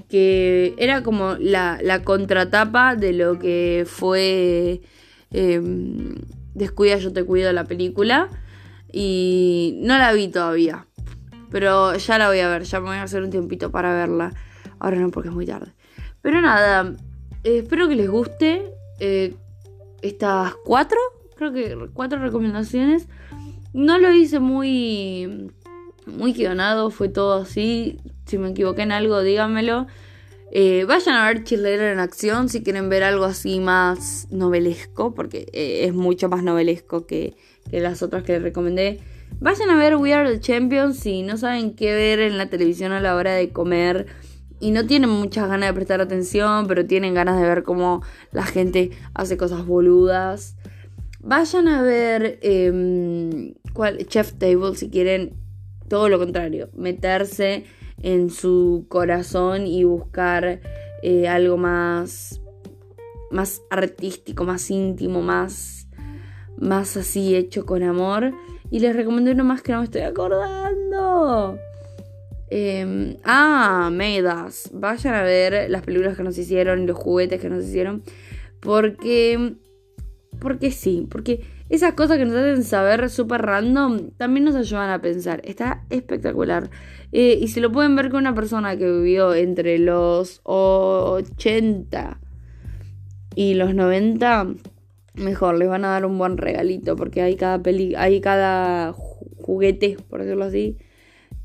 que 0.08 0.76
era 0.78 1.02
como 1.02 1.34
la, 1.34 1.80
la, 1.82 2.04
contratapa 2.04 2.96
de 2.96 3.14
lo 3.14 3.40
que 3.40 3.86
fue 3.88 4.82
Descuida, 6.54 6.98
yo 6.98 7.12
te 7.12 7.24
cuido 7.24 7.52
la 7.54 7.64
película. 7.64 8.30
Y 8.92 9.80
no 9.82 9.98
la 9.98 10.14
vi 10.14 10.28
todavía. 10.28 10.86
Pero 11.50 11.96
ya 11.96 12.18
la 12.18 12.28
voy 12.28 12.40
a 12.40 12.50
ver, 12.50 12.64
ya 12.64 12.80
me 12.80 12.88
voy 12.88 12.98
a 12.98 13.04
hacer 13.04 13.24
un 13.24 13.30
tiempito 13.30 13.72
para 13.72 13.94
verla. 13.94 14.34
Ahora 14.80 14.98
no, 14.98 15.12
porque 15.12 15.30
es 15.30 15.36
muy 15.36 15.46
tarde. 15.46 15.74
Pero 16.22 16.42
nada, 16.42 16.96
eh, 17.44 17.60
espero 17.60 17.88
que 17.88 17.96
les 17.96 18.10
guste 18.10 18.74
eh, 19.00 19.36
estas 20.02 20.54
cuatro, 20.66 20.98
creo 21.36 21.54
que 21.54 21.78
cuatro 21.94 22.20
recomendaciones. 22.20 23.08
No 23.74 23.98
lo 23.98 24.12
hice 24.12 24.40
muy, 24.40 25.52
muy 26.06 26.34
guionado, 26.34 26.90
fue 26.90 27.10
todo 27.10 27.42
así. 27.42 27.98
Si 28.26 28.38
me 28.38 28.50
equivoqué 28.50 28.82
en 28.82 28.92
algo, 28.92 29.22
díganmelo. 29.22 29.88
Eh, 30.52 30.86
vayan 30.88 31.16
a 31.16 31.28
ver 31.28 31.44
Cheerleader 31.44 31.94
en 31.94 32.00
acción 32.00 32.50
si 32.50 32.64
quieren 32.64 32.90
ver 32.90 33.04
algo 33.04 33.26
así 33.26 33.60
más 33.60 34.28
novelesco, 34.32 35.14
porque 35.14 35.48
es 35.54 35.94
mucho 35.94 36.28
más 36.28 36.44
novelesco 36.44 37.06
que, 37.06 37.36
que, 37.70 37.80
las 37.80 38.02
otras 38.02 38.24
que 38.24 38.34
les 38.34 38.42
recomendé. 38.42 39.00
Vayan 39.40 39.70
a 39.70 39.78
ver 39.78 39.96
We 39.96 40.14
Are 40.14 40.30
the 40.30 40.40
Champions 40.40 41.00
si 41.00 41.22
no 41.24 41.38
saben 41.38 41.76
qué 41.76 41.94
ver 41.94 42.20
en 42.20 42.38
la 42.38 42.50
televisión 42.50 42.92
a 42.92 43.00
la 43.00 43.16
hora 43.16 43.34
de 43.34 43.50
comer 43.50 44.08
y 44.60 44.72
no 44.72 44.86
tienen 44.86 45.10
muchas 45.10 45.48
ganas 45.48 45.70
de 45.70 45.74
prestar 45.74 46.02
atención, 46.02 46.68
pero 46.68 46.86
tienen 46.86 47.14
ganas 47.14 47.40
de 47.40 47.48
ver 47.48 47.64
cómo 47.64 48.02
la 48.32 48.44
gente 48.44 48.92
hace 49.14 49.38
cosas 49.38 49.66
boludas. 49.66 50.56
Vayan 51.22 51.68
a 51.68 51.82
ver 51.82 52.40
eh, 52.42 53.54
Chef 54.08 54.34
Table 54.34 54.76
si 54.76 54.90
quieren 54.90 55.34
todo 55.88 56.10
lo 56.10 56.20
contrario, 56.20 56.70
meterse 56.76 57.66
en 58.02 58.30
su 58.30 58.86
corazón 58.90 59.68
y 59.68 59.84
buscar 59.84 60.62
eh, 61.02 61.28
algo 61.28 61.58
más, 61.58 62.42
más 63.32 63.62
artístico, 63.70 64.46
más 64.46 64.70
íntimo, 64.70 65.22
más, 65.22 65.88
más 66.58 66.96
así 66.98 67.36
hecho 67.36 67.66
con 67.66 67.84
amor. 67.84 68.34
Y 68.72 68.80
les 68.80 68.96
recomiendo 68.96 69.32
uno 69.32 69.44
más 69.44 69.62
que 69.62 69.72
no 69.72 69.80
me 69.80 69.86
estoy 69.86 70.02
acordando. 70.02 71.58
Em, 72.50 73.18
ah, 73.24 73.90
Medas. 73.92 74.70
Vayan 74.74 75.14
a 75.16 75.24
ver 75.24 75.70
las 75.70 75.84
películas 75.84 76.18
que 76.18 76.24
nos 76.24 76.38
hicieron 76.38 76.88
los 76.88 76.98
juguetes 76.98 77.40
que 77.42 77.50
nos 77.50 77.66
hicieron. 77.66 78.04
Porque. 78.60 79.56
Porque 80.40 80.72
sí. 80.72 81.08
Porque 81.10 81.42
esas 81.70 81.94
cosas 81.94 82.18
que 82.18 82.26
nos 82.26 82.36
hacen 82.36 82.64
saber 82.64 83.10
súper 83.10 83.44
random 83.44 84.12
también 84.18 84.46
nos 84.46 84.56
ayudan 84.56 84.90
a 84.90 85.02
pensar. 85.02 85.42
Está 85.44 85.84
espectacular. 85.90 86.70
Eh, 87.12 87.38
y 87.42 87.48
si 87.50 87.60
lo 87.60 87.72
pueden 87.72 87.96
ver 87.96 88.10
con 88.10 88.20
una 88.22 88.34
persona 88.34 88.78
que 88.78 88.92
vivió 88.92 89.34
entre 89.34 89.78
los 89.80 90.42
80 90.44 92.20
y 93.36 93.54
los 93.54 93.76
90, 93.76 94.48
mejor, 95.20 95.58
les 95.58 95.70
van 95.70 95.86
a 95.86 95.90
dar 95.90 96.06
un 96.06 96.18
buen 96.18 96.38
regalito. 96.38 96.96
Porque 96.96 97.22
hay 97.22 97.36
cada 97.36 97.62
peli 97.62 97.96
hay 97.96 98.22
cada 98.22 98.94
juguete, 99.38 99.98
por 100.10 100.22
decirlo 100.22 100.46
así. 100.46 100.78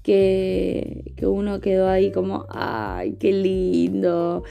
Que, 0.02 1.12
que 1.16 1.26
uno 1.26 1.60
quedó 1.60 1.88
ahí 1.88 2.12
como, 2.12 2.46
ay, 2.50 3.16
qué 3.18 3.32
lindo. 3.32 4.44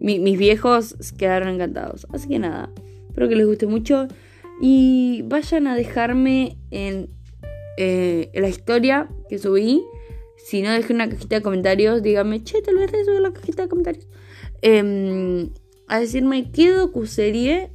mis 0.00 0.38
viejos 0.38 0.96
quedaron 1.18 1.48
encantados. 1.48 2.06
Así 2.12 2.28
que 2.28 2.38
nada, 2.38 2.70
espero 3.08 3.28
que 3.28 3.36
les 3.36 3.46
guste 3.46 3.66
mucho. 3.66 4.06
Y 4.60 5.22
vayan 5.26 5.66
a 5.66 5.74
dejarme 5.74 6.58
en 6.70 7.10
eh, 7.76 8.30
la 8.34 8.48
historia 8.48 9.08
que 9.28 9.38
subí. 9.38 9.82
Si 10.36 10.62
no, 10.62 10.70
dejen 10.72 10.96
una 10.96 11.08
cajita 11.08 11.36
de 11.36 11.42
comentarios. 11.42 12.02
Díganme, 12.02 12.42
che, 12.44 12.62
tal 12.62 12.76
vez 12.76 12.90
subir 12.90 13.20
la 13.20 13.32
cajita 13.32 13.62
de 13.62 13.68
comentarios. 13.68 14.06
Em, 14.62 15.50
a 15.88 15.98
decirme 15.98 16.50
qué 16.52 16.70
docuserie 16.70 17.70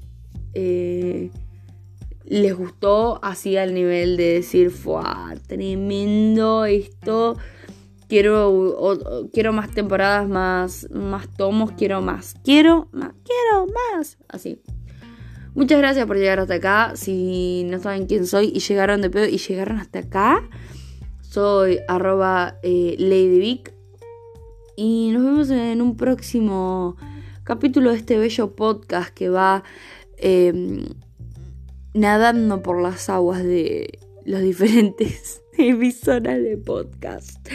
eh, 0.54 1.32
les 2.26 2.56
gustó 2.56 3.20
así 3.24 3.58
al 3.58 3.74
nivel 3.74 4.16
de 4.16 4.34
decir, 4.36 4.72
fue 4.72 5.04
tremendo 5.48 6.66
esto. 6.66 7.38
Quiero, 8.08 8.98
quiero 9.34 9.54
más 9.54 9.72
temporadas, 9.72 10.28
más, 10.28 10.90
más 10.92 11.28
tomos, 11.36 11.72
quiero 11.74 12.02
más, 12.02 12.36
quiero 12.44 12.88
más, 12.92 13.14
quiero 13.24 13.68
más. 13.68 14.18
Así. 14.28 14.60
Muchas 15.56 15.80
gracias 15.80 16.06
por 16.06 16.18
llegar 16.18 16.40
hasta 16.40 16.56
acá. 16.56 16.94
Si 16.96 17.64
no 17.66 17.80
saben 17.80 18.06
quién 18.06 18.26
soy 18.26 18.52
y 18.54 18.60
llegaron 18.60 19.02
de 19.02 19.10
pedo 19.10 19.26
y 19.26 19.38
llegaron 19.38 19.78
hasta 19.78 20.00
acá, 20.00 20.48
soy 21.22 21.80
arroba 21.88 22.60
eh, 22.64 22.96
LadyVic. 22.98 23.74
Y 24.76 25.10
nos 25.12 25.24
vemos 25.24 25.50
en 25.50 25.82
un 25.82 25.98
próximo 25.98 26.96
capítulo 27.44 27.90
de 27.90 27.98
este 27.98 28.18
bello 28.18 28.56
podcast 28.56 29.10
que 29.14 29.30
va 29.30 29.64
em, 30.20 30.86
nadando 31.94 32.62
por 32.62 32.82
las 32.82 33.10
aguas 33.10 33.44
de 33.44 34.00
los 34.26 34.42
diferentes 34.42 35.42
emisoras 35.58 36.42
de 36.42 36.58
podcast. 36.58 37.48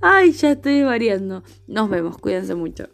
Ay, 0.00 0.32
ya 0.32 0.52
estoy 0.52 0.82
variando. 0.82 1.42
Nos 1.66 1.88
vemos, 1.88 2.18
cuídense 2.18 2.54
mucho. 2.54 2.88